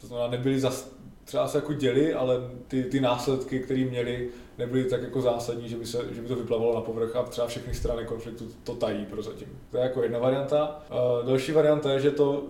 [0.00, 0.90] To znamená, nebyli zas,
[1.24, 2.34] třeba se jako děli, ale
[2.68, 4.28] ty, ty následky, které měli,
[4.58, 7.46] nebyly tak jako zásadní, že by, se, že by to vyplavalo na povrch a třeba
[7.46, 9.48] všechny strany konfliktu to tají prozatím.
[9.70, 10.82] To je jako jedna varianta.
[10.90, 12.44] Uh, další varianta je, že to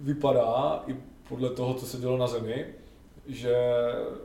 [0.00, 0.96] vypadá i
[1.28, 2.66] podle toho, co se dělo na Zemi,
[3.26, 3.56] že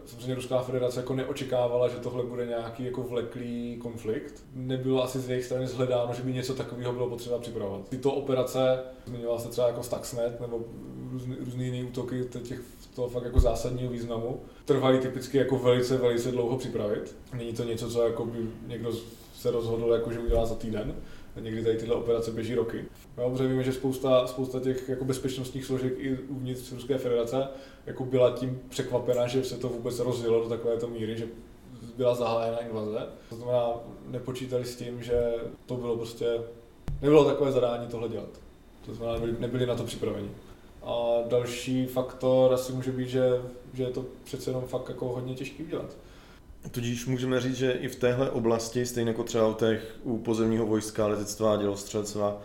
[0.05, 4.43] samozřejmě Ruská federace jako neočekávala, že tohle bude nějaký jako vleklý konflikt.
[4.53, 7.89] Nebylo asi z jejich strany zhledáno, že by něco takového bylo potřeba připravovat.
[7.89, 10.61] Tyto operace, zmiňovala se třeba jako Stuxnet nebo
[11.11, 12.61] různý, různý jiný útoky těch
[12.95, 17.15] toho fakt jako zásadního významu, trvají typicky jako velice, velice dlouho připravit.
[17.33, 18.91] Není to něco, co jako by někdo
[19.35, 20.95] se rozhodl, jako, že udělá za týden.
[21.39, 22.85] Někdy tady tyhle operace běží roky.
[23.17, 27.47] No, protože víme, že spousta, spousta těch jako bezpečnostních složek i uvnitř Ruské federace
[27.85, 31.27] jako byla tím překvapena, že se to vůbec rozjelo do takovéto míry, že
[31.97, 33.05] byla zahájena invaze.
[33.29, 33.69] To znamená,
[34.07, 35.33] nepočítali s tím, že
[35.65, 36.41] to bylo prostě,
[37.01, 38.29] nebylo takové zadání tohle dělat.
[38.85, 40.29] To znamená, nebyli, nebyli na to připraveni.
[40.83, 43.41] A další faktor asi může být, že,
[43.73, 45.97] že je to přece jenom fakt jako hodně těžký udělat.
[46.71, 50.65] Tudíž můžeme říct, že i v téhle oblasti, stejně jako třeba u, těch, u pozemního
[50.65, 52.41] vojska, letectva, dělostřelectva,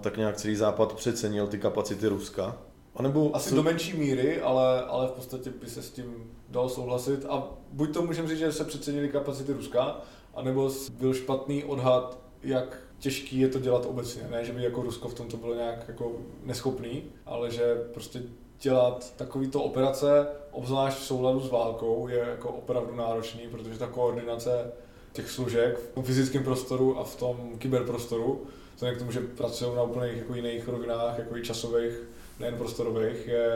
[0.00, 2.58] tak nějak celý západ přecenil ty kapacity Ruska.
[2.94, 3.56] A nebo Asi co...
[3.56, 7.26] do menší míry, ale, ale v podstatě by se s tím dalo souhlasit.
[7.28, 10.00] A buď to můžeme říct, že se přecenili kapacity Ruska,
[10.34, 14.22] anebo byl špatný odhad, jak těžký je to dělat obecně.
[14.30, 16.12] Ne, že by jako Rusko v tomto bylo nějak jako
[16.44, 18.22] neschopný, ale že prostě
[18.60, 24.72] dělat takovýto operace, obzvlášť v souladu s válkou, je jako opravdu náročný, protože ta koordinace
[25.12, 29.76] těch služek v tom fyzickém prostoru a v tom kyberprostoru, vzhledem k tomu, že pracují
[29.76, 31.94] na úplně jako jiných rovinách, jako i časových,
[32.40, 33.48] nejen prostorových, je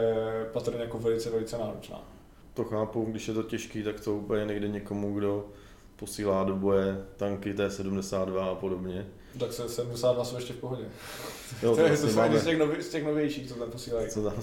[0.53, 2.03] patrně jako velice, velice náročná.
[2.53, 5.45] To chápu, když je to těžký, tak to úplně nejde někomu, kdo
[5.95, 9.07] posílá do boje tanky T-72 a podobně.
[9.39, 10.83] Tak se 72 jsou ještě v pohodě.
[11.63, 12.07] Jo, to, to je to
[12.39, 14.09] z těch, nově, z těch novějších, co tam posílají.
[14.09, 14.33] Co?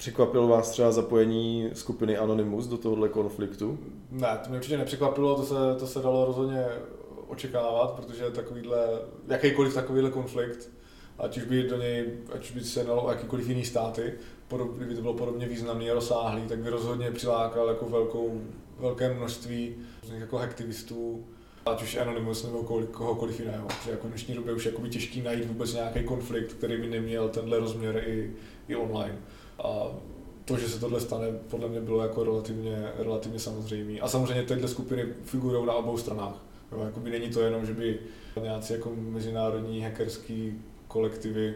[0.00, 3.78] Překvapilo vás třeba zapojení skupiny Anonymous do tohohle konfliktu?
[4.10, 6.64] Ne, to mě určitě nepřekvapilo, to se, to se dalo rozhodně
[7.28, 8.78] očekávat, protože takovýhle,
[9.28, 10.68] jakýkoliv takovýhle konflikt,
[11.18, 14.12] ať už by do něj, ať už by se jednalo o jakýkoliv jiný státy,
[14.48, 18.40] podob, kdyby to bylo podobně významný a rozsáhlý, tak by rozhodně přilákal jako velkou,
[18.78, 19.74] velké množství
[20.18, 21.24] jako aktivistů,
[21.66, 23.68] ať už Anonymous nebo kohokoliv jiného.
[23.84, 27.28] Že jako v dnešní době už je těžký najít vůbec nějaký konflikt, který by neměl
[27.28, 28.32] tenhle rozměr i,
[28.68, 29.18] i online.
[29.64, 29.86] A
[30.44, 34.00] to, že se tohle stane, podle mě bylo jako relativně, relativně samozřejmé.
[34.00, 36.44] A samozřejmě tyhle skupiny figurují na obou stranách.
[36.72, 37.98] Jo, jakoby není to jenom, že by
[38.42, 41.54] nějací jako mezinárodní hackerský kolektivy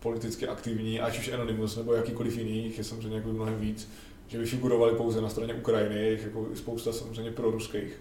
[0.00, 3.88] politicky aktivní, ať už Anonymous nebo jakýkoliv jiný, je samozřejmě jako mnohem víc,
[4.26, 8.00] že by figurovali pouze na straně Ukrajiny, jich jako spousta samozřejmě pro ruských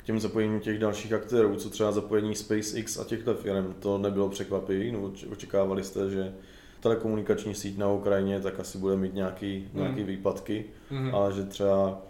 [0.00, 4.28] k těm zapojením těch dalších aktérů, co třeba zapojení SpaceX a těchto firm, to nebylo
[4.28, 6.34] překvapivé, no, očekávali jste, že
[6.80, 9.80] telekomunikační síť na Ukrajině tak asi bude mít nějaký, mm.
[9.80, 11.14] nějaký výpadky, mm.
[11.14, 12.02] ale že třeba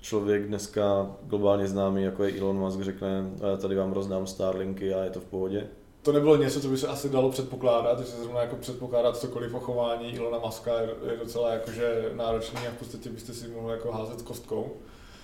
[0.00, 3.24] člověk dneska globálně známý, jako je Elon Musk, řekne,
[3.60, 5.66] tady vám rozdám Starlinky a je to v pohodě.
[6.02, 9.54] To nebylo něco, co by se asi dalo předpokládat, že se zrovna jako předpokládat cokoliv
[9.54, 13.72] o chování Ilona Muska je, je docela jakože náročný a v podstatě byste si mohli
[13.72, 14.72] jako házet kostkou.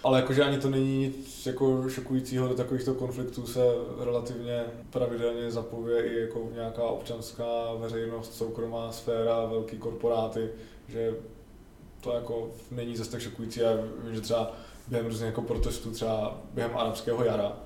[0.04, 3.60] Ale jakože ani to není nic jako šokujícího, do takovýchto konfliktů se
[4.04, 10.48] relativně pravidelně zapově i jako nějaká občanská veřejnost, soukromá sféra, velký korporáty,
[10.88, 11.14] že
[12.00, 13.60] to jako není zase tak šokující.
[13.60, 13.74] Já
[14.04, 14.52] vím, že třeba
[14.88, 17.56] během různých jako protestů, třeba během arabského jara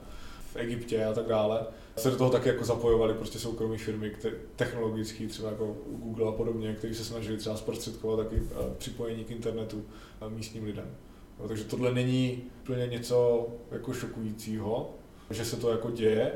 [0.52, 1.66] v Egyptě a tak dále,
[1.96, 4.12] se do toho taky jako zapojovali prostě soukromé firmy,
[4.56, 9.30] technologické, třeba jako Google a podobně, kteří se snažili třeba zprostředkovat taky eh, připojení k
[9.30, 9.84] internetu
[10.20, 10.96] eh, místním lidem.
[11.40, 14.90] No, takže tohle není úplně něco jako šokujícího,
[15.30, 16.32] že se to jako děje.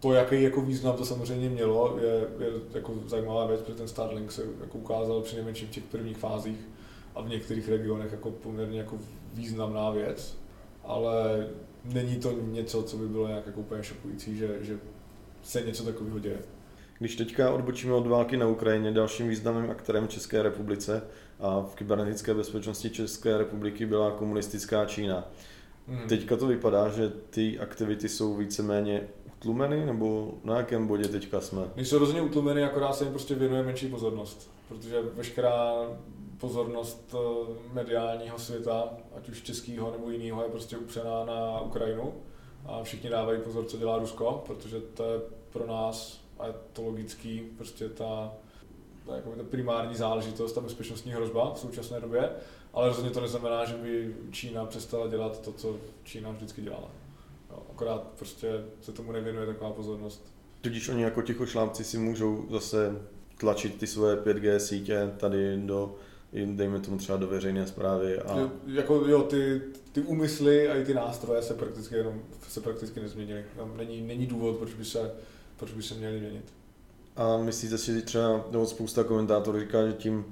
[0.00, 4.32] To, jaký jako význam to samozřejmě mělo, je, je jako zajímavá věc, protože ten Starlink
[4.32, 6.58] se jako ukázal při nejmenším v těch prvních fázích
[7.14, 8.98] a v některých regionech jako poměrně jako
[9.34, 10.38] významná věc,
[10.84, 11.46] ale
[11.84, 14.78] není to něco, co by bylo nějak jako úplně šokující, že, že
[15.42, 16.38] se něco takového děje.
[16.98, 21.02] Když teďka odbočíme od války na Ukrajině, dalším významným aktérem České republice
[21.40, 25.24] a v kybernetické bezpečnosti České republiky byla komunistická Čína.
[25.88, 26.08] Hmm.
[26.08, 31.62] Teďka to vypadá, že ty aktivity jsou víceméně utlumeny, nebo na jakém bodě teďka jsme?
[31.76, 35.72] Nejsou rozhodně utlumeny, akorát se jim prostě věnuje menší pozornost, protože veškerá
[36.38, 42.14] pozornost eh, mediálního světa, ať už českého nebo jiného, je prostě upřená na Ukrajinu
[42.66, 45.20] a všichni dávají pozor, co dělá Rusko, protože to je
[45.52, 48.32] pro nás, a je to logický, prostě ta,
[49.06, 52.30] ta, jako ta primární záležitost, ta bezpečnostní hrozba v současné době,
[52.72, 56.90] ale rozhodně to neznamená, že by Čína přestala dělat to, co Čína vždycky dělala.
[57.50, 60.32] No, akorát prostě se tomu nevěnuje taková pozornost.
[60.60, 63.02] Tudíž oni jako tichošlámci si můžou zase
[63.38, 65.94] tlačit ty svoje 5G sítě tady do
[66.44, 68.18] dejme tomu třeba do veřejné zprávy.
[68.18, 68.38] A...
[68.38, 73.00] Jo, jako jo, ty, ty úmysly a i ty nástroje se prakticky jenom se prakticky
[73.00, 73.44] nezměnily.
[73.56, 75.14] Tam není, není důvod, proč by se,
[75.56, 76.52] proč by se měly měnit.
[77.16, 80.24] A myslíte si třeba, nebo spousta komentátorů říká, že tím,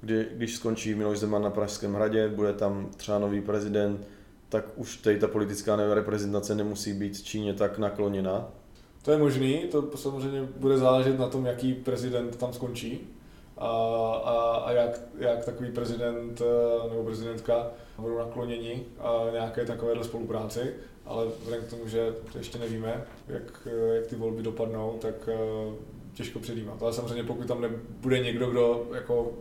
[0.00, 4.00] kdy, když skončí Miloš Zeman na Pražském hradě, bude tam třeba nový prezident,
[4.48, 8.48] tak už tady ta politická reprezentace nemusí být Číně tak nakloněna?
[9.02, 13.00] To je možný, to samozřejmě bude záležet na tom, jaký prezident tam skončí
[13.58, 13.68] a,
[14.24, 17.66] a, a jak, jak takový prezident eh, nebo prezidentka
[17.98, 24.06] budou nakloněni a nějaké takovéhle spolupráci, ale vzhledem k tomu, že ještě nevíme, jak, jak
[24.06, 26.82] ty volby dopadnou, tak eh, těžko předjímat.
[26.82, 29.32] Ale samozřejmě pokud tam nebude někdo, kdo jako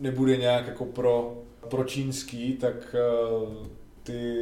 [0.00, 1.34] nebude nějak jako pro,
[1.68, 3.66] pro čínský, tak eh,
[4.02, 4.34] ty,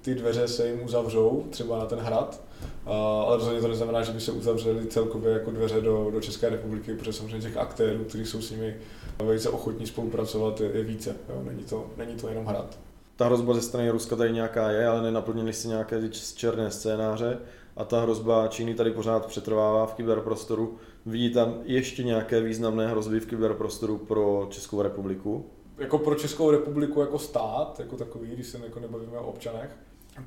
[0.00, 2.42] ty dveře se jim uzavřou, třeba na ten hrad,
[2.86, 6.94] ale rozhodně to neznamená, že by se uzavřely celkově jako dveře do, do České republiky,
[6.94, 8.76] protože samozřejmě těch aktérů, kteří jsou s nimi
[9.18, 11.16] velice ochotní spolupracovat, je, je více.
[11.28, 11.42] Jo?
[11.44, 12.78] Není, to, není to jenom hrad.
[13.16, 17.38] Ta hrozba ze strany Ruska tady nějaká je, ale nenaplnili si nějaké černé scénáře
[17.78, 20.76] a ta hrozba Číny tady pořád přetrvává v kyberprostoru.
[21.06, 25.46] Vidí tam ještě nějaké významné hrozby v kyberprostoru pro Českou republiku?
[25.78, 29.70] Jako pro Českou republiku jako stát, jako takový, když se jako nebavíme o občanech,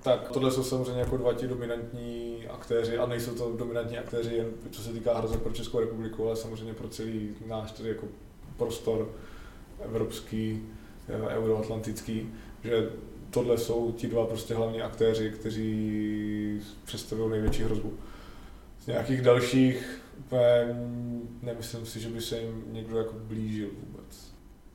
[0.04, 4.48] tak tohle jsou samozřejmě jako dva ti dominantní aktéři a nejsou to dominantní aktéři jen
[4.72, 8.08] co se týká hrozeb pro Českou republiku, ale samozřejmě pro celý náš tedy jako
[8.58, 9.10] prostor
[9.80, 10.70] evropský,
[11.08, 12.34] eh, euroatlantický,
[12.64, 12.90] že
[13.32, 17.94] tohle jsou ti dva prostě hlavní aktéři, kteří představují největší hrozbu.
[18.80, 20.02] Z nějakých dalších
[21.42, 24.32] nemyslím si, že by se jim někdo jako blížil vůbec.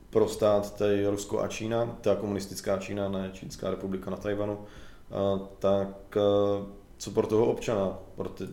[0.09, 4.59] Pro stát tady Rusko a Čína, ta komunistická Čína, ne Čínská republika na Tajvanu,
[5.59, 6.17] tak
[6.97, 7.99] co pro toho občana?
[8.15, 8.43] Pro, ty...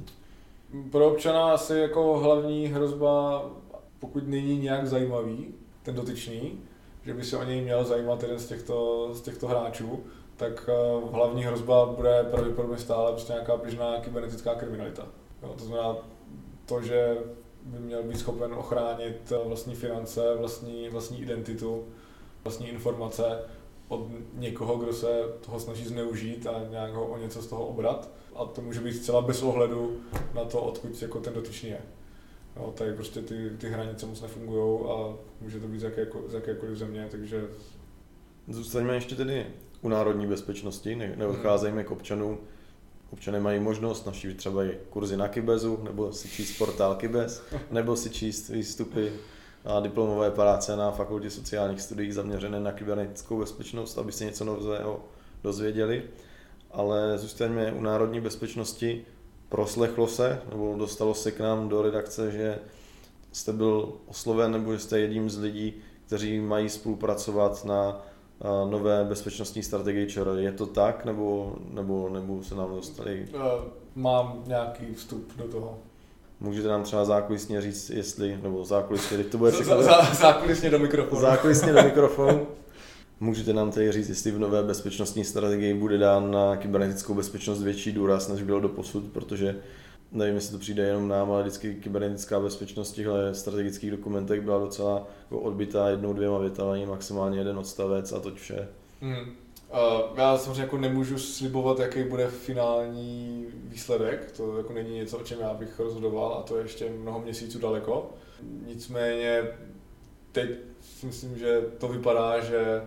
[0.91, 3.45] pro občana asi jako hlavní hrozba,
[3.99, 5.47] pokud není nějak zajímavý,
[5.83, 6.59] ten dotyčný,
[7.07, 10.05] že by se o něj měl zajímat jeden z těchto, z těchto hráčů,
[10.37, 10.71] tak
[11.13, 15.07] hlavní hrozba bude pravděpodobně stále prostě nějaká běžná kybernetická kriminalita.
[15.43, 15.97] Jo, to znamená
[16.67, 17.17] to, že
[17.63, 21.85] by měl být schopen ochránit vlastní finance, vlastní, vlastní identitu,
[22.45, 23.39] vlastní informace
[23.89, 28.11] od někoho, kdo se toho snaží zneužít a nějak ho o něco z toho obrat.
[28.37, 30.01] A to může být zcela bez ohledu
[30.35, 31.81] na to, odkud jako ten dotyčný je.
[32.57, 36.35] No, tady prostě ty, ty hranice moc nefungují a může to být z, jakéko, z
[36.35, 37.49] jakékoliv země, takže...
[38.49, 39.47] Zůstaňme ještě tedy
[39.83, 41.89] u národní bezpečnosti, ne, neodcházejme hmm.
[41.89, 42.39] k občanům.
[43.11, 47.97] Občané mají možnost navštívit třeba i kurzy na Kybezu, nebo si číst portál Kybez, nebo
[47.97, 49.13] si číst výstupy
[49.65, 55.05] a diplomové práce na fakultě sociálních studií zaměřené na kybernetickou bezpečnost, aby se něco nového
[55.43, 56.03] dozvěděli.
[56.71, 59.05] Ale zůstaňme u národní bezpečnosti.
[59.49, 62.59] Proslechlo se, nebo dostalo se k nám do redakce, že
[63.33, 65.75] jste byl osloven, nebo že jste jedním z lidí,
[66.07, 68.03] kteří mají spolupracovat na
[68.71, 70.29] nové bezpečnostní strategii ČR.
[70.37, 73.29] Je to tak, nebo, nebo, nebo se nám dostali?
[73.95, 75.79] Mám nějaký vstup do toho.
[76.41, 79.83] Můžete nám třeba zákulisně říct, jestli, nebo zákulisně, to bude všechno.
[79.83, 81.21] Zá, zákulisně do mikrofonu.
[81.21, 82.47] Zákulisně do mikrofonu.
[83.25, 87.93] Můžete nám tady říct, jestli v nové bezpečnostní strategii bude dán na kybernetickou bezpečnost větší
[87.93, 89.57] důraz, než bylo do posud, protože
[90.13, 94.59] nevím, jestli to přijde jenom nám, ale vždycky kybernetická bezpečnost v těchto strategických dokumentech byla
[94.59, 98.69] docela jako odbitá jednou, dvěma větami, maximálně jeden odstavec a toť vše.
[99.01, 99.15] Hmm.
[99.15, 99.27] Uh,
[100.17, 105.41] já samozřejmě jako nemůžu slibovat, jaký bude finální výsledek, to jako není něco, o čem
[105.41, 108.11] já bych rozhodoval a to je ještě mnoho měsíců daleko.
[108.67, 109.43] Nicméně
[110.33, 110.51] teď
[110.81, 112.83] si myslím, že to vypadá, že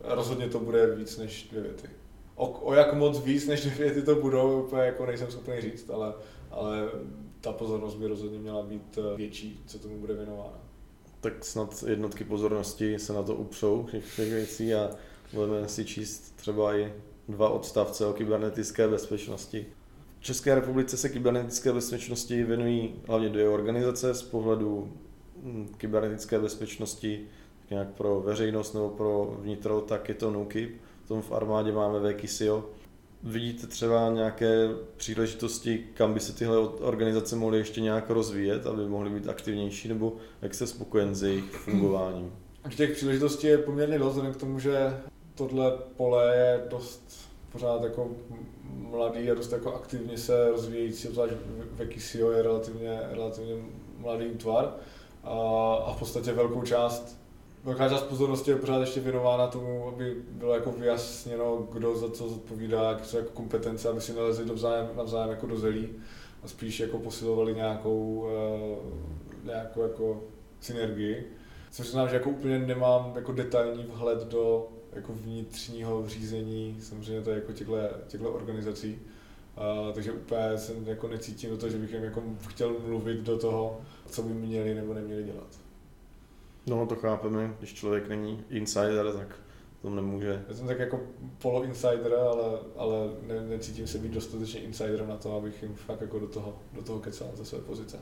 [0.00, 1.88] rozhodně to bude víc než dvě věty.
[2.34, 5.90] O, o jak moc víc než dvě věty to budou, úplně jako nejsem schopný říct,
[5.90, 6.14] ale,
[6.50, 6.90] ale
[7.40, 10.58] ta pozornost by rozhodně měla být eh, větší, co tomu bude věnována.
[11.20, 14.90] Tak snad jednotky pozornosti se na to upřou všech věcí a
[15.32, 16.92] budeme si číst třeba i
[17.28, 19.66] dva odstavce o kybernetické bezpečnosti.
[20.20, 24.92] V České republice se kybernetické bezpečnosti věnují hlavně dvě organizace z pohledu
[25.42, 27.26] hm, kybernetické bezpečnosti
[27.70, 30.80] nějak pro veřejnost nebo pro vnitro, tak je to NUKIP.
[31.08, 32.64] Tom v armádě máme VKISIO.
[33.22, 39.10] Vidíte třeba nějaké příležitosti, kam by se tyhle organizace mohly ještě nějak rozvíjet, aby mohly
[39.10, 42.32] být aktivnější, nebo jak se spokojen s jejich fungováním?
[42.76, 45.00] Těch příležitostí je poměrně dost, k tomu, že
[45.34, 48.10] tohle pole je dost pořád jako
[48.70, 51.34] mladý a dost jako aktivně se rozvíjející, obzvlášť
[51.72, 53.54] Vekisio je relativně, relativně
[53.98, 54.74] mladý útvar
[55.24, 55.38] a,
[55.86, 57.25] a v podstatě velkou část
[57.66, 62.28] velká část pozornosti je pořád ještě věnována tomu, aby bylo jako vyjasněno, kdo za co
[62.28, 65.88] zodpovídá, jak jsou jako kompetence, aby si nalezli navzájem, navzájem jako do zelí
[66.42, 68.28] a spíš jako posilovali nějakou,
[68.84, 70.24] uh, nějakou jako
[70.60, 71.32] synergii.
[71.70, 77.30] Což znamená, že jako úplně nemám jako detailní vhled do jako vnitřního řízení samozřejmě to
[77.30, 78.98] je jako těchto, těchto organizací.
[79.88, 83.38] Uh, takže úplně jsem jako necítím do toho, že bych jim jako chtěl mluvit do
[83.38, 85.65] toho, co by měli nebo neměli dělat.
[86.66, 89.36] No to chápeme, když člověk není insider, tak
[89.82, 90.44] to nemůže.
[90.48, 91.00] Já jsem tak jako
[91.42, 92.96] polo insider, ale, ale
[93.26, 96.82] ne, necítím se být dostatečně insider na to, abych jim fakt jako do toho, do
[96.82, 97.98] toho kecal ze své pozice.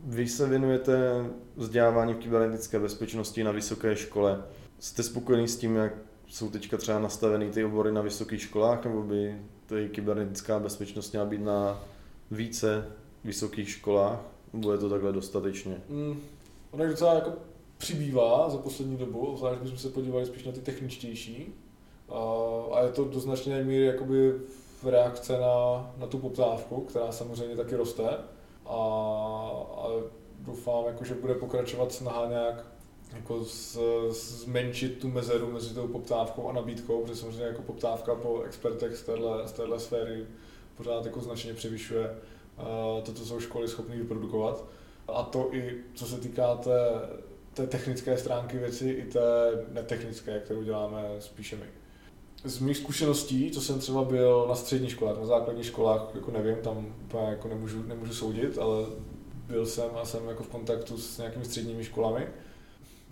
[0.00, 4.42] Vy se věnujete vzdělávání v kybernetické bezpečnosti na vysoké škole.
[4.78, 5.92] Jste spokojený s tím, jak
[6.26, 11.26] jsou teďka třeba nastaveny ty obory na vysokých školách, nebo by tady kybernetická bezpečnost měla
[11.26, 11.80] být na
[12.30, 12.86] více
[13.24, 14.20] vysokých školách?
[14.72, 15.82] Je to takhle dostatečně?
[15.88, 16.20] Mm,
[16.70, 17.32] ono je docela jako
[17.78, 21.54] přibývá za poslední dobu, zvlášť bychom se podívali spíš na ty techničtější.
[22.72, 24.32] A je to do značné míry jakoby
[24.82, 28.08] v reakce na, na tu poptávku, která samozřejmě taky roste.
[28.66, 28.76] A,
[29.76, 29.88] a
[30.38, 32.66] doufám, jako, že bude pokračovat snaha nějak
[33.14, 33.78] jako z,
[34.10, 39.02] zmenšit tu mezeru mezi tou poptávkou a nabídkou, protože samozřejmě jako poptávka po expertech z
[39.02, 40.26] téhle, z téhle sféry
[40.76, 44.64] pořád jako značně převyšuje uh, to, co jsou školy schopné vyprodukovat.
[45.08, 46.70] A to i co se týká té,
[47.58, 49.20] té technické stránky věci, i té
[49.72, 51.66] netechnické, kterou děláme spíše my.
[52.44, 56.56] Z mých zkušeností, co jsem třeba byl na středních školách, na základních školách, jako nevím,
[56.56, 56.94] tam
[57.30, 58.86] jako nemůžu, nemůžu soudit, ale
[59.46, 62.26] byl jsem a jsem jako v kontaktu s nějakými středními školami,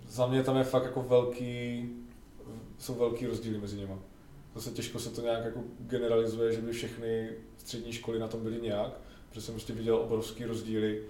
[0.09, 1.89] za mě tam je fakt jako velký,
[2.77, 3.93] jsou velký rozdíly mezi nimi.
[4.55, 8.61] Zase těžko se to nějak jako generalizuje, že by všechny střední školy na tom byly
[8.61, 11.03] nějak, protože jsem prostě viděl obrovský rozdíly,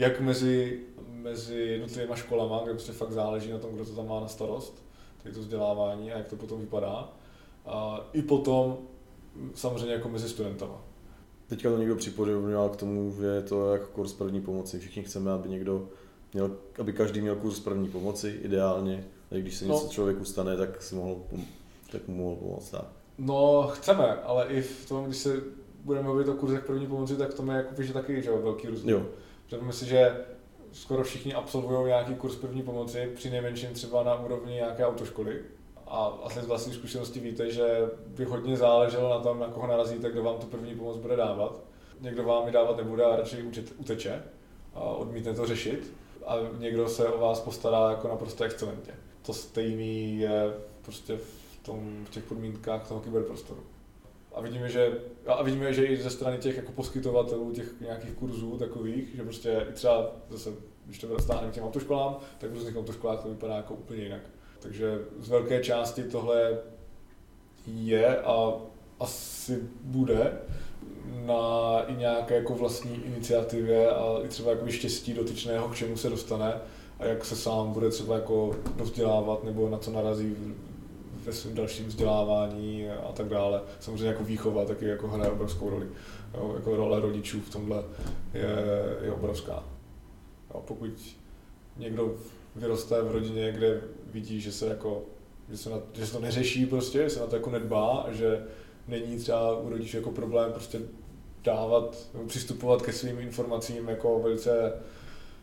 [0.00, 4.20] jak mezi, mezi jednotlivými školama, kde prostě fakt záleží na tom, kdo to tam má
[4.20, 4.84] na starost,
[5.22, 7.12] tady to vzdělávání a jak to potom vypadá.
[7.66, 8.78] A i potom
[9.54, 10.82] samozřejmě jako mezi studentama.
[11.46, 14.78] Teďka to někdo připodobňoval k tomu, že je to jako kurz první pomoci.
[14.78, 15.88] Všichni chceme, aby někdo
[16.32, 19.90] měl, aby každý měl kurz první pomoci ideálně, a když se něco no.
[19.90, 21.22] člověku stane, tak si mohl,
[21.92, 22.70] tak mu mohl pomoct.
[22.70, 22.84] Tak.
[23.18, 25.42] No, chceme, ale i v tom, když se
[25.84, 28.96] budeme mluvit o kurzech první pomoci, tak to je jako že taky že, velký rozdíl.
[28.96, 29.06] Jo.
[29.50, 30.16] Představme si, že
[30.72, 35.42] skoro všichni absolvují nějaký kurz první pomoci, při nejmenším třeba na úrovni nějaké autoškoly.
[35.86, 40.10] A asi z vlastní zkušenosti víte, že by hodně záleželo na tom, na koho narazíte,
[40.10, 41.60] kdo vám tu první pomoc bude dávat.
[42.00, 43.44] Někdo vám ji dávat nebude a radši
[43.76, 44.22] uteče
[44.74, 45.92] a odmítne to řešit
[46.26, 48.94] a někdo se o vás postará jako naprosto excelentně.
[49.22, 53.60] To stejný je prostě v, tom, v těch podmínkách toho kyberprostoru.
[54.34, 54.92] A vidíme, že,
[55.26, 59.66] a vidíme, že i ze strany těch jako poskytovatelů těch nějakých kurzů takových, že prostě
[59.70, 60.50] i třeba zase,
[60.86, 64.22] když to dostáhneme k těm autoškolám, tak v různých autoškolách to vypadá jako úplně jinak.
[64.58, 66.58] Takže z velké části tohle
[67.66, 68.52] je a
[69.00, 70.38] asi bude
[71.26, 76.10] na i nějaké jako vlastní iniciativě a i třeba jako štěstí dotyčného, k čemu se
[76.10, 76.54] dostane
[76.98, 80.36] a jak se sám bude třeba jako dovzdělávat nebo na co narazí
[81.24, 83.62] ve svém dalším vzdělávání a tak dále.
[83.80, 85.86] Samozřejmě jako výchova taky jako hraje obrovskou roli.
[86.34, 87.84] Jo, jako role rodičů v tomhle
[88.34, 88.56] je,
[89.02, 89.64] je obrovská.
[90.54, 90.90] Jo, pokud
[91.76, 92.14] někdo
[92.56, 93.80] vyroste v rodině, kde
[94.12, 95.02] vidí, že se jako
[95.50, 98.44] že se, na, že se to neřeší prostě, že se na to jako nedbá, že
[98.88, 100.80] není třeba u rodičů jako problém prostě
[101.44, 104.72] dávat, přistupovat ke svým informacím jako velice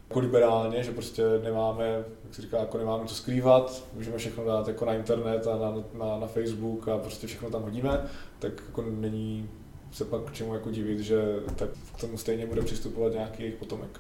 [0.10, 4.68] jako liberálně, že prostě nemáme, jak se říká, jako nemáme co skrývat, můžeme všechno dát
[4.68, 8.82] jako na internet a na, na, na Facebook a prostě všechno tam hodíme, tak jako
[8.82, 9.50] není
[9.92, 13.56] se pak k čemu jako divit, že tak k tomu stejně bude přistupovat nějaký jejich
[13.56, 14.00] potomek.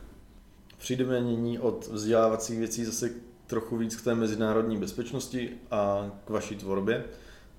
[0.77, 3.09] Přijdeme nyní od vzdělávacích věcí zase
[3.47, 7.03] trochu víc k té mezinárodní bezpečnosti a k vaší tvorbě.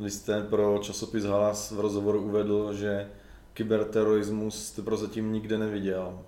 [0.01, 3.11] Vy jste pro časopis Halas v rozhovoru uvedl, že
[3.55, 6.19] kyberterorismus jste prozatím nikde neviděl.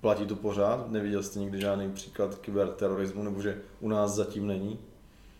[0.00, 0.90] Platí to pořád?
[0.90, 4.78] Neviděl jste nikdy žádný příklad kyberterorismu, nebo že u nás zatím není?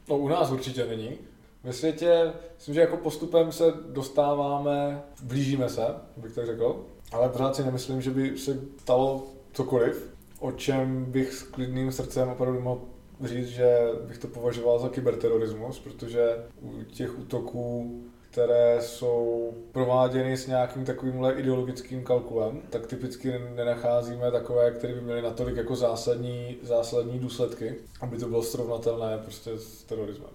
[0.08, 1.18] No u nás určitě není.
[1.64, 5.86] Ve světě, myslím, že jako postupem se dostáváme, blížíme se,
[6.16, 11.32] bych tak řekl, ale pořád si nemyslím, že by se stalo cokoliv, o čem bych
[11.32, 12.80] s klidným srdcem opravdu mohl
[13.24, 18.00] říct, že bych to považoval za kyberterorismus, protože u těch útoků
[18.30, 25.22] které jsou prováděny s nějakým takovýmhle ideologickým kalkulem, tak typicky nenacházíme takové, které by měly
[25.22, 30.30] natolik jako zásadní, zásadní důsledky, aby to bylo srovnatelné prostě s terorismem.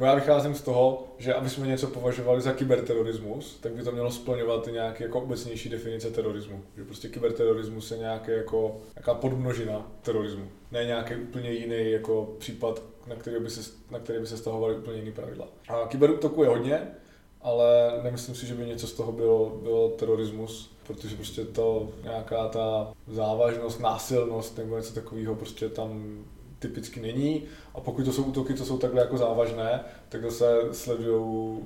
[0.00, 4.10] Já vycházím z toho, že aby jsme něco považovali za kyberterorismus, tak by to mělo
[4.10, 6.62] splňovat i nějaké jako obecnější definice terorismu.
[6.76, 10.48] Že prostě kyberterorismus je nějaké jako, nějaká podmnožina terorismu.
[10.72, 14.74] Ne nějaký úplně jiný jako případ, na který by se, na který by se stahovaly
[14.74, 15.48] úplně jiný pravidla.
[15.68, 16.88] A kyberútoku je hodně,
[17.44, 22.48] ale nemyslím si, že by něco z toho bylo, bylo terorismus, protože prostě to nějaká
[22.48, 26.18] ta závažnost, násilnost nebo něco takového prostě tam
[26.58, 27.42] typicky není.
[27.74, 30.60] A pokud to jsou útoky, co jsou takhle jako závažné, tak zase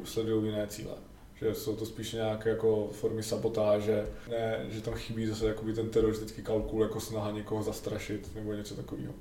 [0.05, 0.95] sledují jiné cíle.
[1.35, 5.89] Že jsou to spíš nějaké jako formy sabotáže, ne, že tam chybí zase jakoby ten
[5.91, 9.13] teroristický kalkul, jako snaha někoho zastrašit nebo něco takového.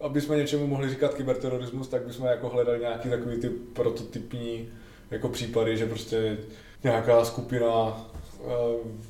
[0.00, 4.68] Aby jsme něčemu mohli říkat kyberterorismus, tak bychom jako hledali nějaký takový ty prototypní
[5.10, 6.38] jako případy, že prostě
[6.82, 8.06] nějaká skupina,
[8.40, 8.48] eh,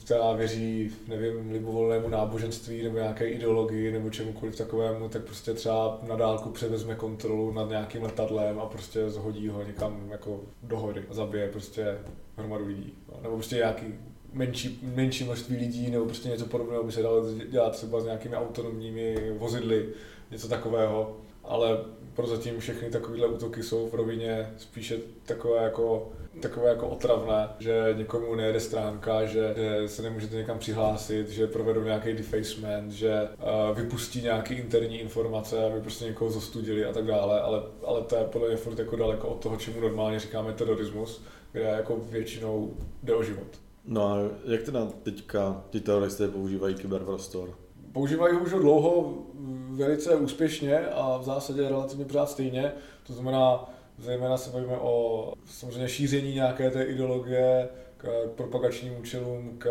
[0.05, 6.16] která věří, nevím, libovolnému náboženství nebo nějaké ideologii nebo čemukoliv takovému, tak prostě třeba na
[6.16, 11.14] dálku převezme kontrolu nad nějakým letadlem a prostě zhodí ho někam jako do hory a
[11.14, 11.98] zabije prostě
[12.36, 12.92] hromadu lidí.
[13.22, 13.94] Nebo prostě nějaký
[14.32, 18.36] menší, menší množství lidí nebo prostě něco podobného by se dalo dělat třeba s nějakými
[18.36, 19.88] autonomními vozidly,
[20.30, 21.16] něco takového.
[21.44, 21.78] Ale
[22.14, 28.34] prozatím všechny takovéhle útoky jsou v rovině spíše takové jako takové jako otravné, že někomu
[28.34, 33.28] nejede stránka, že, že se nemůžete někam přihlásit, že provedou nějaký defacement, že
[33.70, 38.16] uh, vypustí nějaké interní informace, aby prostě někoho zostudili a tak dále, ale, ale to
[38.16, 42.74] je podle mě furt jako daleko od toho, čemu normálně říkáme terorismus, kde jako většinou
[43.02, 43.48] jde o život.
[43.84, 47.54] No a jak teda teďka ti teroristé používají kyberprostor?
[47.93, 49.14] Používají ho už dlouho
[49.70, 52.72] velice úspěšně a v zásadě relativně pořád stejně.
[53.07, 59.68] To znamená, zejména se bavíme o samozřejmě šíření nějaké té ideologie k propagačním účelům, k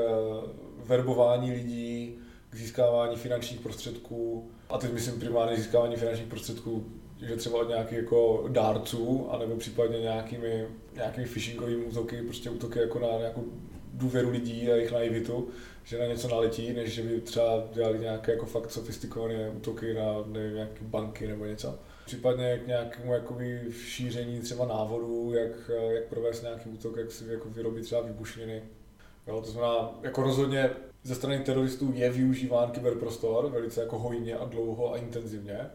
[0.85, 2.17] verbování lidí,
[2.49, 4.49] k získávání finančních prostředků.
[4.69, 6.85] A teď myslím primárně získávání finančních prostředků,
[7.27, 12.99] že třeba od nějakých jako dárců, anebo případně nějakými, nějakými phishingovými útoky, prostě útoky jako
[12.99, 13.43] na nějakou
[13.99, 15.47] důvěru lidí a jejich naivitu,
[15.83, 20.03] že na něco naletí, než že by třeba dělali nějaké jako fakt sofistikované útoky na
[20.25, 21.79] nevím, nějaké banky nebo něco.
[22.05, 27.49] Případně k nějakému jakoby šíření třeba návodů, jak, jak provést nějaký útok, jak si jako
[27.49, 28.63] vyrobit třeba výbušniny.
[29.27, 30.69] Jo, to znamená, jako rozhodně
[31.03, 35.69] ze strany teroristů je využíván kyberprostor velice jako hojně a dlouho a intenzivně,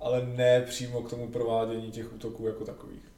[0.00, 3.09] ale ne přímo k tomu provádění těch útoků jako takových.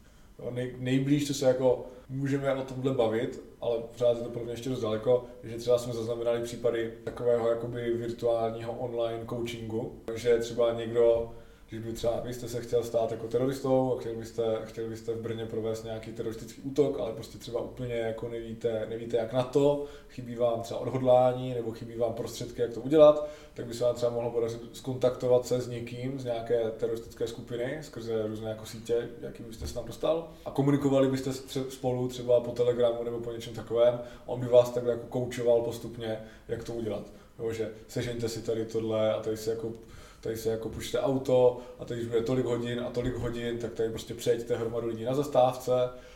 [0.51, 4.53] Nej, nejblíž, co se jako můžeme o tomhle bavit, ale pořád je to pro mě
[4.53, 10.73] ještě dost daleko, že třeba jsme zaznamenali případy takového jakoby virtuálního online coachingu, že třeba
[10.73, 11.31] někdo
[11.73, 15.15] když by třeba vy jste se chtěl stát jako teroristou a chtěl byste, chtěl byste
[15.15, 19.43] v Brně provést nějaký teroristický útok, ale prostě třeba úplně jako nevíte, nevíte jak na
[19.43, 23.85] to, chybí vám třeba odhodlání nebo chybí vám prostředky, jak to udělat, tak by se
[23.85, 28.67] vám třeba mohlo podařit skontaktovat se s někým z nějaké teroristické skupiny skrze různé jako
[28.67, 31.33] sítě, jaký byste se tam dostal a komunikovali byste
[31.69, 34.01] spolu třeba po Telegramu nebo po něčem takovém.
[34.27, 36.19] On by vás takhle jako koučoval postupně,
[36.49, 37.13] jak to udělat.
[37.39, 39.73] Nebo že sežeňte si tady tohle a tady si jako
[40.23, 43.73] tady se jako pušte auto a teď už bude tolik hodin a tolik hodin, tak
[43.73, 45.73] tady prostě přejďte hromadu lidí na zastávce,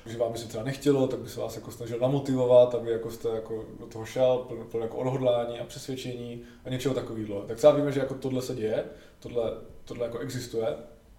[0.07, 3.11] že vám by se třeba nechtělo, tak by se vás jako snažil namotivovat, aby jako
[3.11, 7.43] jste jako do toho šel, plně pln jako odhodlání a přesvědčení a něčeho takového.
[7.43, 8.85] Tak třeba víme, že jako tohle se děje,
[9.19, 9.53] tohle,
[9.85, 10.67] tohle jako existuje.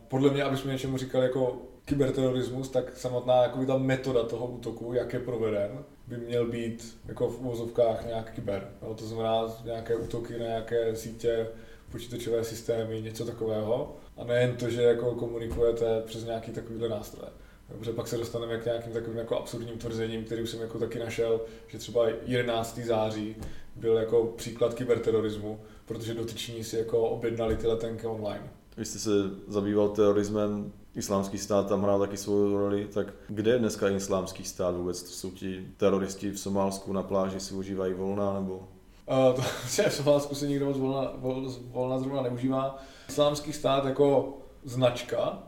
[0.07, 4.93] Podle mě, aby jsme něčemu říkali jako kyberterorismus, tak samotná jako ta metoda toho útoku,
[4.93, 8.71] jak je proveden, by měl být jako v úvozovkách nějak kyber.
[8.81, 11.47] No, to znamená nějaké útoky na nějaké sítě,
[11.91, 13.95] počítačové systémy, něco takového.
[14.17, 17.31] A nejen to, že jako komunikujete přes nějaký takovýhle nástroje.
[17.69, 20.99] Dobře, pak se dostaneme k nějakým takovým jako absurdním tvrzením, který už jsem jako taky
[20.99, 22.77] našel, že třeba 11.
[22.77, 23.35] září
[23.75, 28.49] byl jako příklad kyberterorismu, protože dotyční si jako objednali ty letenky online.
[28.77, 29.11] Vy jste se
[29.47, 34.75] zabýval terorismem, islámský stát tam hrál taky svou roli, tak kde je dneska islámský stát
[34.75, 35.03] vůbec?
[35.03, 38.67] To jsou ti teroristi v Somálsku na pláži si užívají volná nebo?
[39.07, 39.41] To,
[39.89, 42.83] v Somálsku si nikdo moc volna, vol, volna zrovna neužívá.
[43.09, 45.43] Islámský stát jako značka,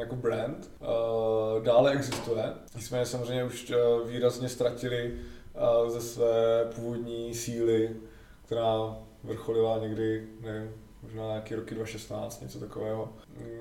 [0.00, 0.70] jako brand,
[1.62, 2.44] dále existuje.
[2.76, 5.14] Nicméně samozřejmě už uh, výrazně ztratili
[5.84, 7.90] uh, ze své původní síly,
[8.44, 10.70] která vrcholila někdy, nevím,
[11.02, 13.12] možná nějaký roky 2016, něco takového,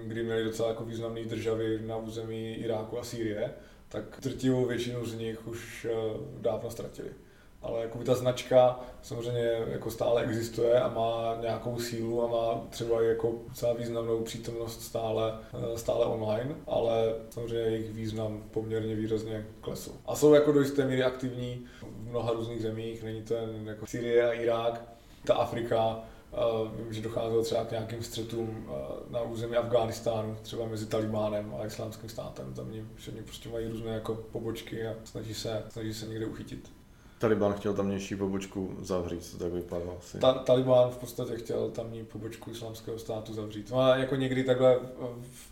[0.03, 3.53] kdy měli docela jako významné državy na území Iráku a Sýrie,
[3.89, 5.87] tak drtivou většinu z nich už
[6.41, 7.09] dávno ztratili
[7.61, 13.03] ale jako ta značka samozřejmě jako stále existuje a má nějakou sílu a má třeba
[13.03, 19.45] i jako docela významnou přítomnost stále, eh, stále online, ale samozřejmě jejich význam poměrně výrazně
[19.61, 19.91] klesl.
[20.05, 23.85] A jsou jako do jisté míry aktivní v mnoha různých zemích, není to jen jako
[23.85, 24.81] Syrie a Irák,
[25.25, 30.65] ta Afrika, Uh, vím, že docházelo třeba k nějakým střetům uh, na území Afghánistánu, třeba
[30.65, 32.53] mezi Talibánem a islámským státem.
[32.53, 36.69] Tam oni prostě mají různé jako pobočky a snaží se, snaží se někde uchytit.
[37.21, 40.19] Taliban chtěl tamnější pobočku zavřít, to tak vypadá asi.
[40.19, 43.71] Ta, Taliban v podstatě chtěl tamní pobočku islámského státu zavřít.
[43.71, 45.51] No a jako někdy takhle v,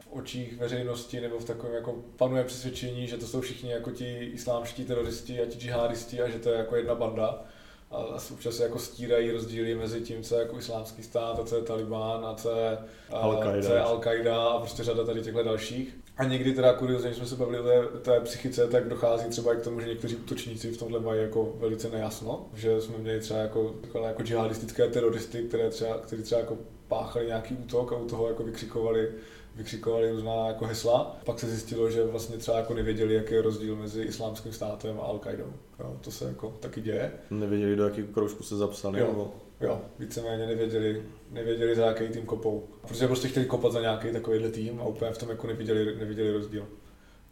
[0.00, 4.18] v očích veřejnosti nebo v takovém jako panuje přesvědčení, že to jsou všichni jako ti
[4.18, 7.44] islámští teroristi a ti džihadisti a že to je jako jedna banda
[7.90, 11.56] a občas se jako stírají rozdíly mezi tím, co je jako islámský stát a co
[11.56, 12.78] je Taliban a co je
[13.10, 15.99] Al-Qaida, co je Al-Qaida a prostě řada tady těchto dalších.
[16.20, 19.54] A někdy teda kuriozně, když jsme se bavili o té, té psychice, tak dochází třeba
[19.54, 23.20] i k tomu, že někteří útočníci v tomhle mají jako velice nejasno, že jsme měli
[23.20, 23.74] třeba jako,
[24.06, 26.58] jako džihadistické teroristy, které třeba, kteří třeba jako
[26.88, 29.08] páchali nějaký útok a u toho jako vykřikovali
[29.54, 31.18] vykřikovali různá jako hesla.
[31.24, 35.12] Pak se zjistilo, že vlastně třeba jako nevěděli, jaký je rozdíl mezi islámským státem a
[35.12, 35.52] Al-Qaidou.
[35.80, 37.12] Jo, to se jako taky děje.
[37.30, 39.00] Nevěděli, do jakého kroužku se zapsali?
[39.00, 39.32] Jo, nebo?
[39.60, 42.64] Jo víceméně nevěděli, nevěděli, za jaký tým kopou.
[42.88, 46.32] Protože prostě chtěli kopat za nějaký takovýhle tým a úplně v tom jako neviděli, neviděli
[46.32, 46.66] rozdíl.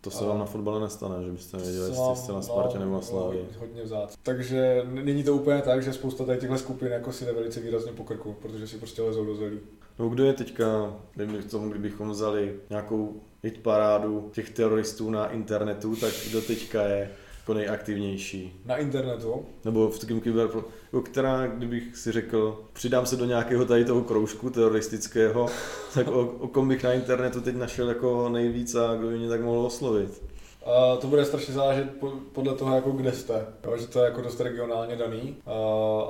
[0.01, 2.95] To se vám na fotbale nestane, že byste nevěděli, jestli jste na Spartě no, nebo
[2.97, 3.43] na Slávě.
[3.59, 4.15] Hodně vzát.
[4.23, 7.93] Takže není to úplně tak, že spousta tady těchto skupin jako si jde velice výrazně
[7.93, 9.59] po krku, protože si prostě lezou do zelí.
[9.99, 15.31] No kdo je teďka, nevím k tomu, kdybychom vzali nějakou hit parádu těch teroristů na
[15.31, 17.11] internetu, tak kdo teďka je
[17.49, 18.61] jako nejaktivnější.
[18.65, 19.47] Na internetu?
[19.65, 20.49] Nebo v takém kyber,
[20.93, 25.47] jako která, kdybych si řekl, přidám se do nějakého tady toho kroužku teroristického,
[25.95, 29.29] tak o, o kom bych na internetu teď našel jako nejvíc a kdo by mě
[29.29, 30.23] tak mohl oslovit.
[30.65, 31.89] A to bude strašně záležet
[32.33, 35.53] podle toho, jako kde jste, jo, že to je jako dost regionálně daný a,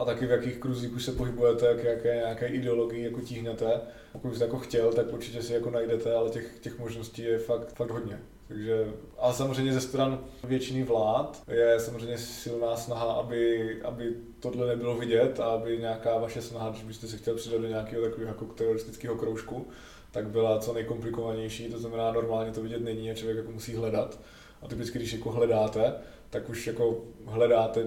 [0.00, 3.80] a taky v jakých kruzích už se pohybujete, jak, jaké nějaké ideologii jako tíhnete.
[4.12, 7.74] Pokud byste jako chtěl, tak určitě si jako najdete, ale těch, těch možností je fakt,
[7.74, 8.20] fakt hodně.
[8.48, 14.96] Takže, a samozřejmě ze stran většiny vlád je samozřejmě silná snaha, aby, aby tohle nebylo
[14.96, 18.44] vidět a aby nějaká vaše snaha, když byste se chtěl přidat do nějakého takového jako
[18.44, 19.68] teroristického kroužku,
[20.10, 24.20] tak byla co nejkomplikovanější, to znamená normálně to vidět není a člověk jako musí hledat.
[24.62, 25.94] A typicky, když jako hledáte,
[26.30, 27.84] tak už jako hledáte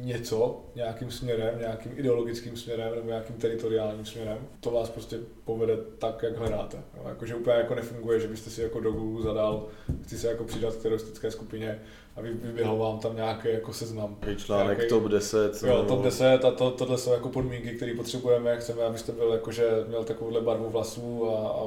[0.00, 4.38] něco nějakým směrem, nějakým ideologickým směrem nebo nějakým teritoriálním směrem.
[4.60, 6.78] To vás prostě povede tak, jak hledáte.
[7.08, 9.66] Jakože úplně jako nefunguje, že byste si jako do Google zadal,
[10.02, 11.80] chci se jako přidat k teroristické skupině
[12.16, 14.16] a vyběhl vám tam nějaký jako seznam.
[14.26, 15.62] Je článek nějaký, top 10.
[15.66, 18.56] Jo, top 10 a to, tohle jsou jako podmínky, které potřebujeme.
[18.56, 21.62] Chceme, abyste byl jako, že měl takovouhle barvu vlasů a, a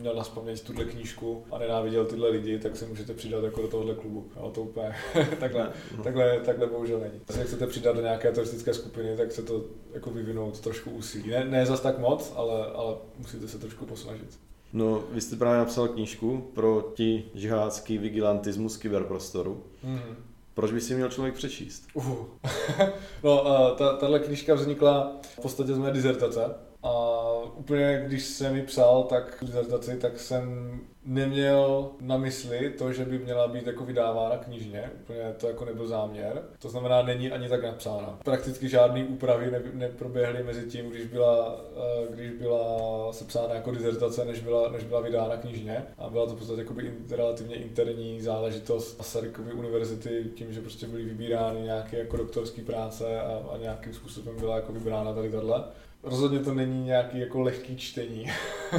[0.00, 3.68] měl na paměť tuhle knížku a nenáviděl tyhle lidi, tak se můžete přidat jako do
[3.68, 4.26] tohohle klubu.
[4.36, 4.94] Jo, to úplně
[5.40, 6.04] takhle, no.
[6.04, 7.20] takhle, takhle bohužel není.
[7.26, 11.30] Když chcete přidat do nějaké turistické skupiny, tak se to jako vyvinout trošku úsilí.
[11.30, 14.38] Ne, ne zas tak moc, ale, ale musíte se trošku posnažit.
[14.72, 19.62] No, vy jste právě napsal knížku proti žihádský vigilantismus kyberprostoru.
[19.84, 20.16] Mm-hmm.
[20.54, 21.88] Proč by si měl člověk přečíst?
[21.94, 22.04] Uh.
[23.22, 26.54] no, uh, ta, tahle knížka vznikla v podstatě z mé dizertace.
[26.82, 27.22] A
[27.54, 33.18] úplně, když jsem mi psal tak dizertaci, tak jsem neměl na mysli to, že by
[33.18, 36.42] měla být jako vydávána knižně, úplně to jako nebyl záměr.
[36.58, 38.18] To znamená, není ani tak napsána.
[38.24, 44.24] Prakticky žádné úpravy ne, neproběhly mezi tím, když byla, eh, když byla sepsána jako dizertace,
[44.24, 45.84] než byla, než byla vydána knižně.
[45.98, 51.04] A byla to v podstatě jakoby relativně interní záležitost Masarykovy univerzity, tím, že prostě byly
[51.04, 55.64] vybírány nějaké jako doktorské práce a, a nějakým způsobem byla jako vybrána tady tahle.
[56.02, 58.26] Rozhodně to není nějaký jako lehký čtení.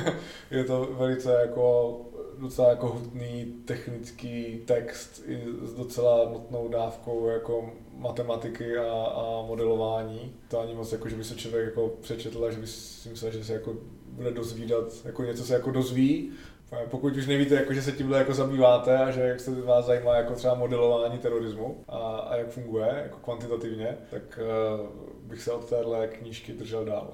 [0.52, 2.00] je to velice jako
[2.38, 10.36] docela jako hutný technický text i s docela nutnou dávkou jako matematiky a, a modelování.
[10.48, 13.32] To ani moc jako, že by se člověk jako přečetl a že by si myslel,
[13.32, 13.74] že se jako
[14.08, 16.32] bude dozvídat, jako něco se jako dozví,
[16.90, 20.16] Pokud už nevíte, jako, že se tímhle jako zabýváte a že jak se vás zajímá
[20.16, 24.40] jako třeba modelování terorismu a, a jak funguje jako kvantitativně, tak
[24.82, 24.90] uh,
[25.34, 27.14] bych se od téhle knížky držel dál.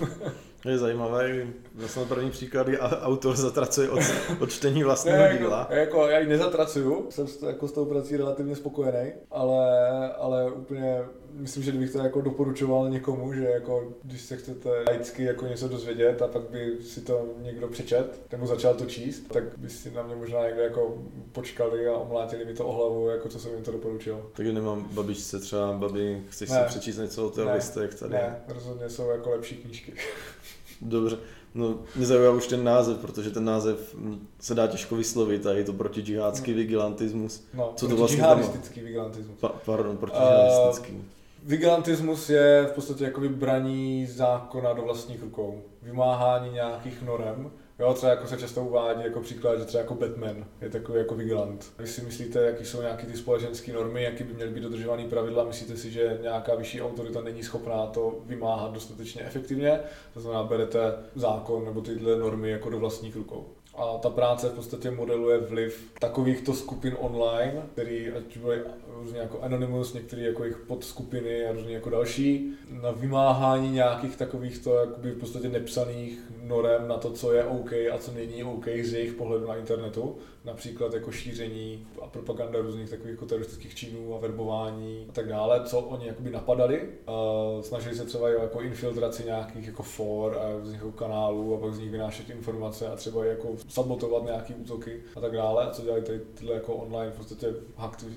[0.64, 1.46] Je zajímavé,
[1.86, 4.00] jsem první příklad, kdy autor zatracuje od,
[4.40, 5.58] od čtení vlastního ne, díla.
[5.58, 11.04] Jako, jako, já ji nezatracuju, jsem jako s tou prací relativně spokojený, ale, ale úplně
[11.32, 15.68] myslím, že kdybych to jako doporučoval někomu, že jako když se chcete laicky jako něco
[15.68, 19.90] dozvědět a pak by si to někdo přečet, nebo začal to číst, tak by si
[19.90, 20.98] na mě možná někde jako
[21.32, 24.30] počkali a omlátili mi to o hlavu, jako co jsem jim to doporučil.
[24.32, 28.12] Takže nemám babičce třeba, babi, chceš ne, si přečíst něco o teroristech tady?
[28.12, 29.92] Ne, rozhodně jsou jako lepší knížky.
[30.82, 31.18] Dobře.
[31.54, 33.96] No, mě zajímá už ten název, protože ten název
[34.40, 36.56] se dá těžko vyslovit a je to proti džihádský no.
[36.56, 37.44] vigilantismus.
[37.54, 39.38] No, Co to vlastně džihadistický vigilantismus.
[39.40, 40.92] Pa, pardon, proti džihadistický.
[40.92, 41.02] Uh,
[41.42, 45.62] Vigilantismus je v podstatě jako braní zákona do vlastních rukou.
[45.82, 47.50] Vymáhání nějakých norem.
[47.80, 51.14] Jo, třeba jako se často uvádí jako příklad, že třeba jako Batman je takový jako
[51.14, 51.72] vigilant.
[51.78, 55.44] Vy si myslíte, jaký jsou nějaké ty společenské normy, jaký by měly být dodržované pravidla,
[55.44, 59.80] myslíte si, že nějaká vyšší autorita není schopná to vymáhat dostatečně efektivně,
[60.14, 60.80] to znamená, berete
[61.14, 63.46] zákon nebo tyhle normy jako do vlastních rukou.
[63.74, 69.40] A ta práce v podstatě modeluje vliv takovýchto skupin online, který ať byly různě jako
[69.40, 72.52] Anonymous, některé jako jejich podskupiny a různě jako další,
[72.82, 77.98] na vymáhání nějakých takovýchto jakoby v podstatě nepsaných norem na to, co je OK a
[77.98, 83.10] co není OK z jejich pohledu na internetu například jako šíření a propaganda různých takových
[83.10, 86.88] jako teroristických činů a verbování a tak dále, co oni jakoby napadali.
[87.08, 91.74] Uh, snažili se třeba jako infiltraci nějakých jako for a různých jako kanálů a pak
[91.74, 95.64] z nich vynášet informace a třeba jako sabotovat nějaký útoky a tak dále.
[95.64, 97.46] A co dělali tady tyhle jako online v podstatě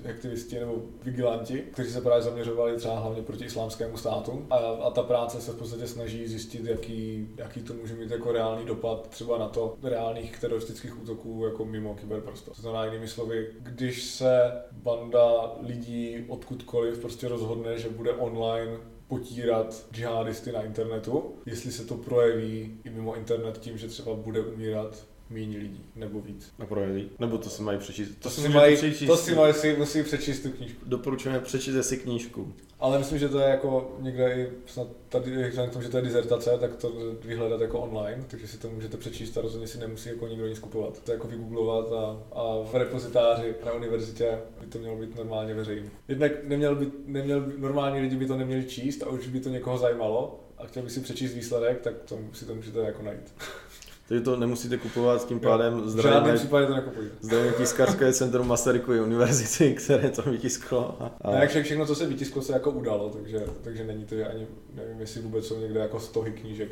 [0.08, 4.46] aktivisti nebo vigilanti, kteří se právě zaměřovali třeba hlavně proti islámskému státu.
[4.50, 8.32] A, a ta práce se v podstatě snaží zjistit, jaký, jaký to může mít jako
[8.32, 12.54] reálný dopad třeba na to reálných teroristických útoků jako mimo kyber kyberprostor.
[12.54, 18.76] To znamená jinými slovy, když se banda lidí odkudkoliv prostě rozhodne, že bude online
[19.08, 24.40] potírat džihadisty na internetu, jestli se to projeví i mimo internet tím, že třeba bude
[24.40, 26.52] umírat méně lidí, nebo víc.
[26.58, 27.10] A projeví?
[27.18, 28.08] Nebo to si mají přečíst?
[28.08, 29.08] To, to si, mají, přečíst.
[29.08, 30.80] to si mají, si, musí přečíst tu knížku.
[30.86, 32.52] Doporučujeme přečíst si knížku.
[32.80, 35.96] Ale myslím, že to je jako někde i snad tady, vzhledem k tomu, že to
[35.96, 36.92] je dizertace, tak to
[37.24, 40.58] vyhledat jako online, takže si to můžete přečíst a rozhodně si nemusí jako nikdo nic
[40.58, 41.02] kupovat.
[41.02, 45.54] To je jako vygooglovat a, a v repozitáři na univerzitě by to mělo být normálně
[45.54, 45.90] veřejný.
[46.08, 49.48] Jednak neměl by, neměl by, normální lidi by to neměli číst a už by to
[49.48, 53.34] někoho zajímalo a chtěl by si přečíst výsledek, tak to si to můžete jako najít.
[54.08, 57.14] Takže to nemusíte kupovat, tím pádem jo, zdravíme, případě to nekupujte.
[57.20, 60.96] zdravíme tiskarské centrum Masarykovy univerzity, které to vytisklo.
[61.22, 61.30] A.
[61.30, 65.00] Ne, všechno, co se vytisklo, se jako udalo, takže, takže není to, že ani nevím,
[65.00, 66.68] jestli vůbec jsou někde jako stohy knížek,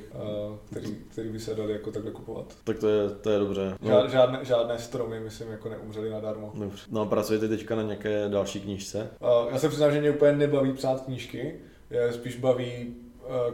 [0.71, 2.57] který, který by se dali jako takhle kupovat.
[2.65, 3.77] Tak to je, to je dobře.
[3.81, 4.09] No.
[4.09, 6.53] Žádné, žádné stromy, myslím, jako neumřely nadarmo.
[6.55, 6.83] Dobře.
[6.91, 9.09] No a pracujete teďka na nějaké další knížce?
[9.51, 11.61] Já se přiznám, že mě úplně nebaví psát knížky,
[11.91, 13.02] je spíš baví Eh,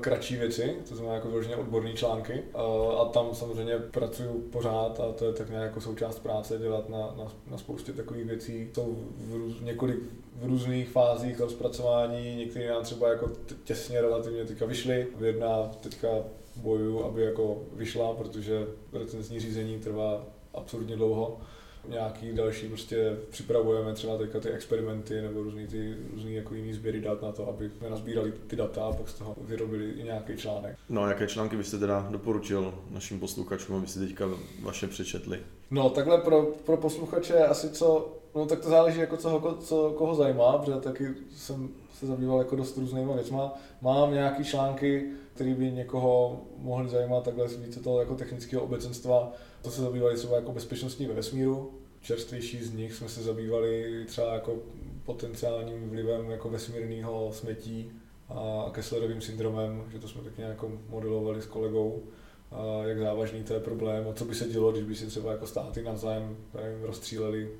[0.00, 2.58] kratší věci, to znamená jako vyloženě odborné články eh,
[3.00, 6.98] a tam samozřejmě pracuju pořád a to je tak nějak jako součást práce dělat na,
[6.98, 8.70] na, na spoustě takových věcí.
[8.74, 9.98] Jsou v růz, několik
[10.34, 13.30] v různých fázích rozpracování, některé nám třeba jako
[13.64, 16.08] těsně relativně teďka vyšly, jedna teďka
[16.56, 21.38] bojuju, aby jako vyšla, protože recenzní řízení trvá absurdně dlouho
[21.88, 27.00] nějaký další prostě připravujeme třeba teďka ty experimenty nebo různý, ty, různý jako jiný sběry
[27.00, 30.36] dat na to, aby jsme nazbírali ty data a pak z toho vyrobili i nějaký
[30.36, 30.76] článek.
[30.88, 34.28] No a jaké články byste teda doporučil našim posluchačům, aby si teďka
[34.62, 35.38] vaše přečetli?
[35.70, 40.14] No takhle pro, pro posluchače asi co, no tak to záleží jako co, co koho
[40.14, 41.68] zajímá, protože taky jsem
[41.98, 43.54] se zabýval jako dost různýma věcma.
[43.82, 49.32] Mám nějaký články, které by někoho mohly zajímat, takhle více toho jako technického obecenstva,
[49.62, 51.70] to se zabývali třeba jako bezpečnostní ve vesmíru,
[52.00, 54.56] čerstvější z nich jsme se zabývali třeba jako
[55.04, 57.92] potenciálním vlivem jako vesmírného smetí
[58.28, 62.02] a Kesslerovým syndromem, že to jsme tak nějak jako modelovali s kolegou,
[62.50, 65.32] a jak závažný to je problém a co by se dělo, když by si třeba
[65.32, 66.36] jako státy navzájem
[66.82, 67.50] rozstříleli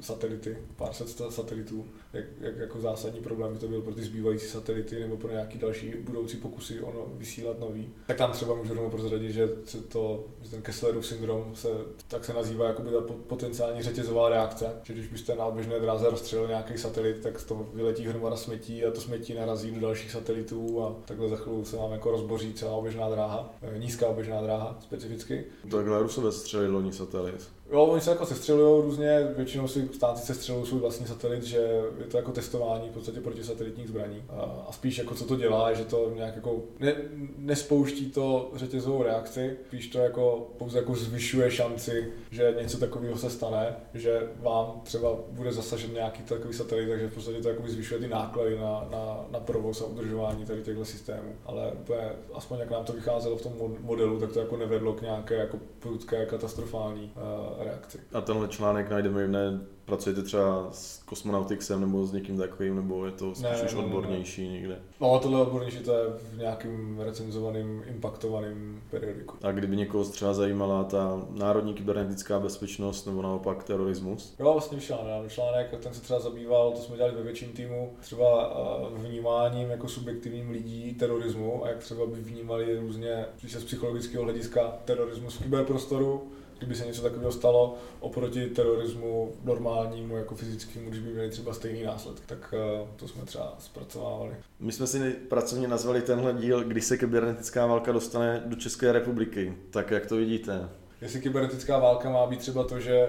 [0.00, 4.46] satelity, pár set satelitů, jak, jak jako zásadní problém by to byl pro ty zbývající
[4.46, 7.90] satelity nebo pro nějaký další budoucí pokusy ono vysílat nový.
[8.06, 9.48] Tak tam třeba můžu rovnou prozradit, že
[9.88, 11.68] to, že ten Kesslerův syndrom se,
[12.08, 16.10] tak se nazývá jako by ta potenciální řetězová reakce, že když byste na běžné dráze
[16.10, 20.82] rozstřelil nějaký satelit, tak toho vyletí hromada smetí a to smetí narazí do dalších satelitů
[20.82, 24.78] a takhle za chvíli se nám jako rozboří celá oběžná dráha, eh, nízká oběžná dráha
[24.80, 25.44] specificky.
[25.70, 27.55] Takhle Rusové střelili loni satelit.
[27.70, 31.56] Jo, oni se jako sestřelují různě, většinou si státy sestřelují svůj vlastní satelit, že
[31.98, 34.24] je to jako testování v podstatě proti satelitních zbraní.
[34.28, 36.94] A, spíš jako co to dělá, že to nějak jako ne,
[37.38, 43.30] nespouští to řetězovou reakci, spíš to jako pouze jako zvyšuje šanci, že něco takového se
[43.30, 48.00] stane, že vám třeba bude zasažen nějaký takový satelit, takže v podstatě to jako zvyšuje
[48.00, 51.32] ty náklady na, na, na provoz a udržování tady těchto systémů.
[51.46, 55.02] Ale úplně, aspoň jak nám to vycházelo v tom modelu, tak to jako nevedlo k
[55.02, 57.98] nějaké jako prudké katastrofální uh, reakci.
[58.12, 63.06] A tenhle článek najdeme i ne, pracujete třeba s Cosmonauticsem nebo s někým takovým, nebo
[63.06, 64.54] je to spíš ne, už ne, odbornější ne, ne.
[64.54, 64.78] někde?
[65.00, 69.36] No, tohle odbornější to je v nějakým recenzovaným, impaktovaným periodiku.
[69.42, 74.34] A kdyby někoho třeba zajímala ta národní kybernetická bezpečnost nebo naopak terorismus?
[74.38, 74.98] Jo, vlastně vyšel
[75.28, 79.88] článek, ten se třeba zabýval, to jsme dělali ve větším týmu, třeba eh, vnímáním jako
[79.88, 86.30] subjektivním lidí terorismu a jak třeba by vnímali různě, z psychologického hlediska terorismus v kyberprostoru,
[86.58, 91.82] kdyby se něco takového stalo oproti terorismu normálnímu, jako fyzickému, když by měli třeba stejný
[91.82, 94.34] následek, tak eh, to jsme třeba zpracovávali.
[94.60, 99.54] My jsme si pracovně nazvali tenhle díl, kdy se kybernetická válka dostane do České republiky.
[99.70, 100.68] Tak jak to vidíte?
[101.00, 103.08] Jestli kybernetická válka má být třeba to, že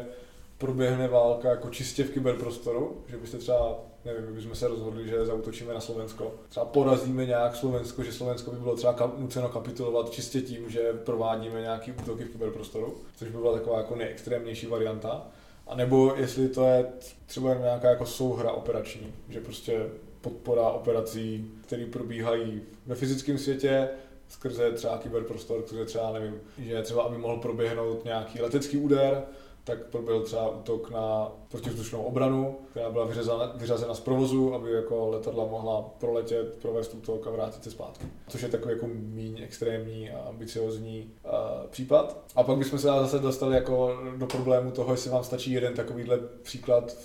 [0.58, 5.74] proběhne válka jako čistě v kyberprostoru, že byste třeba nevím, bychom se rozhodli, že zautočíme
[5.74, 6.34] na Slovensko.
[6.50, 11.62] Třeba porazíme nějak Slovensko, že Slovensko by bylo třeba nuceno kapitulovat čistě tím, že provádíme
[11.62, 15.28] nějaký útoky v kyberprostoru, což by byla taková jako nejextrémnější varianta.
[15.68, 16.86] A nebo jestli to je
[17.26, 19.90] třeba nějaká jako souhra operační, že prostě
[20.22, 23.90] podpora operací, které probíhají ve fyzickém světě,
[24.30, 29.24] skrze třeba kyberprostor, skrze třeba, nevím, že třeba, aby mohl proběhnout nějaký letecký úder,
[29.68, 35.10] tak proběhl třeba útok na protivzdušnou obranu, která byla vyřazena, vyřazena z provozu, aby jako
[35.10, 38.06] letadla mohla proletět, provést útok a vrátit se zpátky.
[38.28, 41.32] Což je takový jako míň extrémní a ambiciozní uh,
[41.70, 42.18] případ.
[42.36, 46.20] A pak bychom se zase dostali jako do problému toho, jestli vám stačí jeden takovýhle
[46.42, 46.98] příklad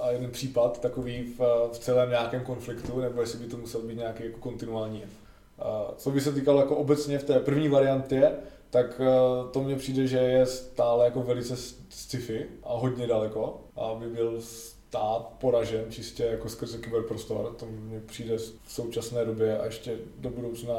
[0.00, 3.98] a jeden případ takový v, v celém nějakém konfliktu, nebo jestli by to musel být
[3.98, 5.10] nějaký jako kontinuální jev.
[5.58, 8.32] Uh, co by se týkalo jako obecně v té první variantě,
[8.72, 11.56] tak uh, to mně přijde, že je stále jako velice
[11.88, 17.54] sci-fi a hodně daleko, aby byl stát poražen čistě jako skrze kyberprostor.
[17.58, 20.74] To mně přijde v současné době a ještě do budoucna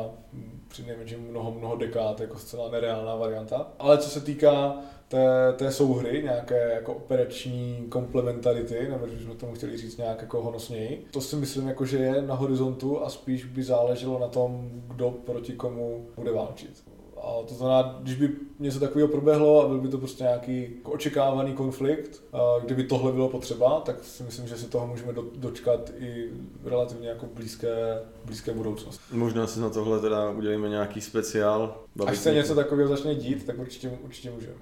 [0.68, 3.74] při nejmenším mnoho, mnoho dekád jako zcela nereálná varianta.
[3.80, 9.54] Ale co se týká té, té souhry, nějaké jako operační komplementarity, nebo když bychom tomu
[9.54, 11.08] chtěli říct nějak jako honosněji.
[11.12, 15.12] To si myslím, jako, že je na horizontu a spíš by záleželo na tom, kdo
[15.12, 16.84] proti komu bude válčit.
[17.24, 21.54] A to znamená, když by něco takového proběhlo a byl by to prostě nějaký očekávaný
[21.54, 22.24] konflikt,
[22.66, 26.30] kdyby tohle bylo potřeba, tak si myslím, že si toho můžeme dočkat i
[26.66, 29.04] relativně jako blízké, blízké budoucnosti.
[29.12, 31.78] Možná si na tohle teda udělíme nějaký speciál.
[32.06, 34.56] Až se něco takového začne dít, tak určitě, určitě můžeme.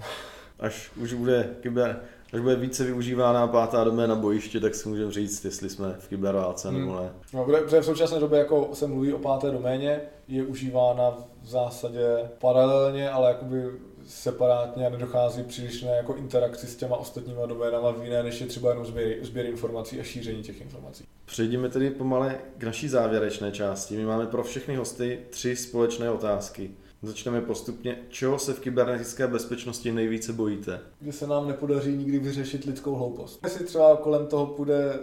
[0.60, 2.02] Až už bude kyber,
[2.34, 6.70] až bude více využívána pátá doména bojiště, tak si můžeme říct, jestli jsme v kyberválce
[6.70, 6.80] hmm.
[6.80, 7.10] nebo ne.
[7.34, 11.10] No, protože v současné době jako se mluví o páté doméně, je užívána
[11.42, 13.64] v zásadě paralelně, ale jakoby
[14.08, 18.48] separátně a nedochází příliš na jako interakci s těma ostatníma doménama v jiné, než je
[18.48, 21.04] třeba jenom sběr, sběr informací a šíření těch informací.
[21.26, 23.98] Přejdeme tedy pomale k naší závěrečné části.
[23.98, 26.72] My máme pro všechny hosty tři společné otázky.
[27.04, 27.98] Začneme postupně.
[28.10, 30.80] Čeho se v kybernetické bezpečnosti nejvíce bojíte?
[31.02, 33.40] Že se nám nepodaří nikdy vyřešit lidskou hloupost.
[33.44, 35.00] Jestli třeba kolem toho půjde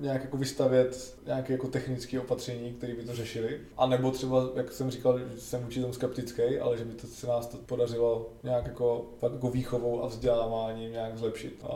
[0.00, 3.60] nějak jako vystavět nějaké jako technické opatření, které by to řešili.
[3.76, 7.26] A nebo třeba, jak jsem říkal, že jsem určitě skeptický, ale že by to se
[7.26, 11.64] nás to podařilo nějak jako, jako výchovou a vzděláváním nějak zlepšit.
[11.64, 11.66] A,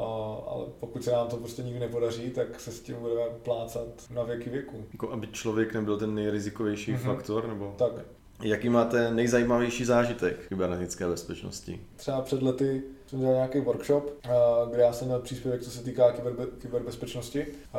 [0.46, 4.22] ale pokud se nám to prostě nikdy nepodaří, tak se s tím budeme plácat na
[4.22, 4.84] věky věku.
[4.92, 6.98] Jako aby člověk nebyl ten nejrizikovější mm-hmm.
[6.98, 7.48] faktor?
[7.48, 7.74] Nebo?
[7.78, 7.92] Tak.
[8.42, 11.80] Jaký máte nejzajímavější zážitek kybernetické bezpečnosti?
[11.96, 14.30] Třeba před lety jsem dělal nějaký workshop, eh,
[14.70, 17.78] kde já jsem měl příspěvek, co se týká kyberbe, kyberbezpečnosti, eh,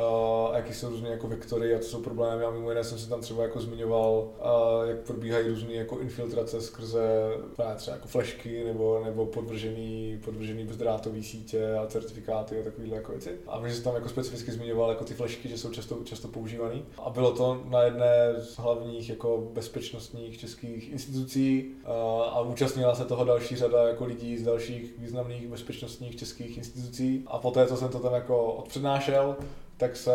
[0.52, 3.08] a jaký jsou různé jako vektory a co jsou problémy a mimo jiné jsem si
[3.08, 8.64] tam třeba jako zmiňoval, eh, jak probíhají různé jako infiltrace skrze právě třeba jako flashky
[8.64, 13.30] nebo, nebo podvržený, podvržený bezdrátový sítě a certifikáty a takovéhle jako věci.
[13.46, 16.82] A my jsem tam jako specificky zmiňoval jako ty flashky, že jsou často, často používané.
[16.98, 21.74] A bylo to na jedné z hlavních jako bezpečnostních českých institucí
[22.30, 27.24] a účastnila se toho další řada jako lidí z dalších významných významných bezpečnostních českých institucí.
[27.26, 29.36] A poté, co jsem to tam jako odpřednášel,
[29.76, 30.12] tak se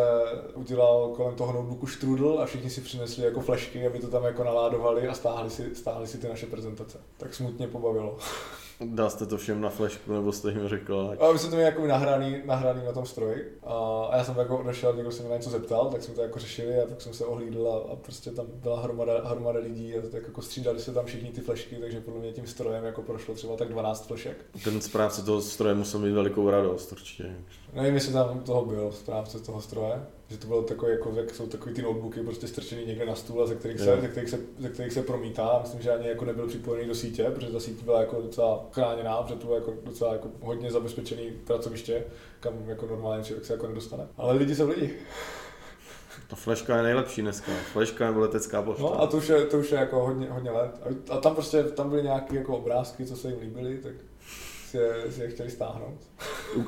[0.54, 4.44] udělal kolem toho notebooku strudel a všichni si přinesli jako flashky, aby to tam jako
[4.44, 7.00] naládovali a stáhli si, stáhli si ty naše prezentace.
[7.16, 8.18] Tak smutně pobavilo.
[8.80, 11.08] Dal jste to všem na flešku, nebo jste jim řekl?
[11.12, 11.20] Ať...
[11.20, 13.58] A my jsme to měli jako nahraný, nahraný na tom stroji.
[13.66, 16.22] A, a já jsem jako odešel, někdo se mě na něco zeptal, tak jsme to
[16.22, 19.94] jako řešili a tak jsem se ohlídl a, a prostě tam byla hromada, hromada lidí
[19.94, 23.02] a tak jako střídali se tam všichni ty flešky, takže podle mě tím strojem jako
[23.02, 24.36] prošlo třeba tak 12 flešek.
[24.64, 27.36] Ten správce toho stroje musel mít velikou radost určitě.
[27.74, 31.46] Nevím, jestli tam toho byl, správce toho stroje, že to bylo takové, jako, jak jsou
[31.46, 34.38] takový ty notebooky prostě strčený někde na stůl a ze kterých, se, ze kterých, se,
[34.58, 35.58] ze kterých se promítá.
[35.62, 39.22] Myslím, že ani jako nebyl připojený do sítě, protože ta síť byla jako docela chráněná,
[39.22, 42.04] protože to bylo jako docela jako hodně zabezpečený pracoviště,
[42.40, 44.06] kam jako normálně člověk se jako nedostane.
[44.16, 44.94] Ale lidi jsou lidi.
[46.28, 47.52] Ta fleška je nejlepší dneska.
[47.72, 48.82] Fleška nebo letecká pošta.
[48.82, 50.80] No a to už je, to už je jako hodně, hodně let.
[51.10, 53.92] A tam prostě, tam byly nějaké jako obrázky, co se jim líbily, tak
[54.74, 55.98] si je, si je chtěli stáhnout.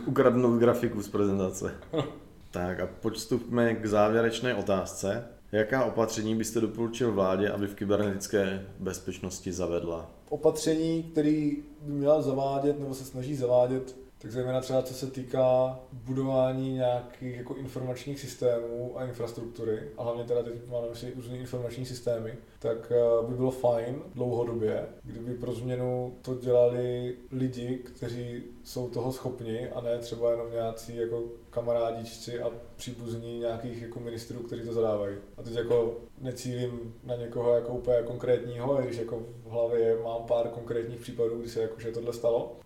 [0.07, 1.75] Ukradnout grafiku z prezentace.
[2.51, 5.25] tak a podstupme k závěrečné otázce.
[5.53, 10.11] Jaká opatření byste doporučil vládě, aby v kybernetické bezpečnosti zavedla?
[10.29, 15.79] Opatření, který by měla zavádět nebo se snaží zavádět tak zejména třeba co se týká
[15.93, 21.87] budování nějakých jako informačních systémů a infrastruktury, a hlavně teda teď máme si různé informační
[21.87, 28.89] systémy, tak eh, by bylo fajn dlouhodobě, kdyby pro změnu to dělali lidi, kteří jsou
[28.89, 34.63] toho schopni a ne třeba jenom nějací jako kamarádičci a příbuzní nějakých jako ministrů, kteří
[34.63, 35.17] to zadávají.
[35.37, 40.49] A teď jako necílím na někoho jako úplně konkrétního, když jako v hlavě mám pár
[40.49, 42.57] konkrétních případů, kdy se jako, že tohle stalo.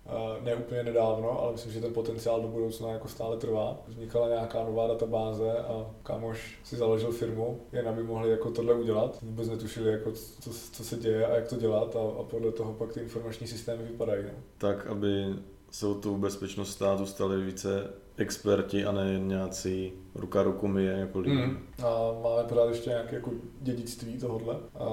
[0.43, 3.83] Ne úplně nedávno, ale myslím, že ten potenciál do budoucna jako stále trvá.
[3.89, 9.19] Vznikala nějaká nová databáze a kámoš si založil firmu, jen aby mohli jako tohle udělat.
[9.23, 12.73] Vůbec netušili, jako, co, co se děje a jak to dělat a, a podle toho
[12.73, 14.25] pak ty informační systémy vypadají.
[14.25, 14.39] No.
[14.59, 15.35] Tak, aby
[15.71, 21.19] se o tu bezpečnost státu stali více experti a ne nějací ruka ruku my jako
[21.19, 21.37] lidi.
[21.37, 21.59] Mm.
[21.85, 24.85] A máme pořád ještě nějaké jako dědictví tohohle a,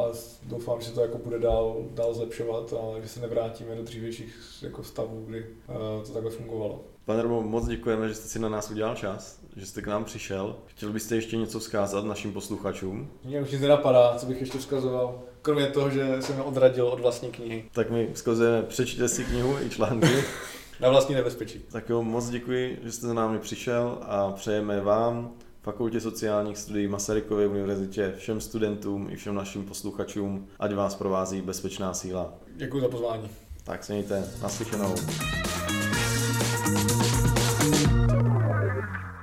[0.00, 4.34] a doufám, že to jako bude dál, dál zlepšovat a že se nevrátíme do dřívějších
[4.62, 6.84] jako stavů, kdy uh, to takhle fungovalo.
[7.04, 10.04] Pane Robo, moc děkujeme, že jste si na nás udělal čas, že jste k nám
[10.04, 10.56] přišel.
[10.66, 13.10] Chtěl byste ještě něco vzkázat našim posluchačům?
[13.24, 15.22] Mně už nic nenapadá, co bych ještě vzkazoval.
[15.42, 17.64] Kromě toho, že jsem mě odradil od vlastní knihy.
[17.72, 20.24] Tak my vzkazujeme, přečtěte si knihu i články.
[20.80, 21.60] Na vlastní nebezpečí.
[21.72, 25.30] Tak jo, moc děkuji, že jste za námi přišel a přejeme vám,
[25.62, 31.94] Fakultě sociálních studií Masarykově univerzitě, všem studentům i všem našim posluchačům, ať vás provází bezpečná
[31.94, 32.34] síla.
[32.56, 33.30] Děkuji za pozvání.
[33.64, 34.94] Tak se mějte, naslyšenou.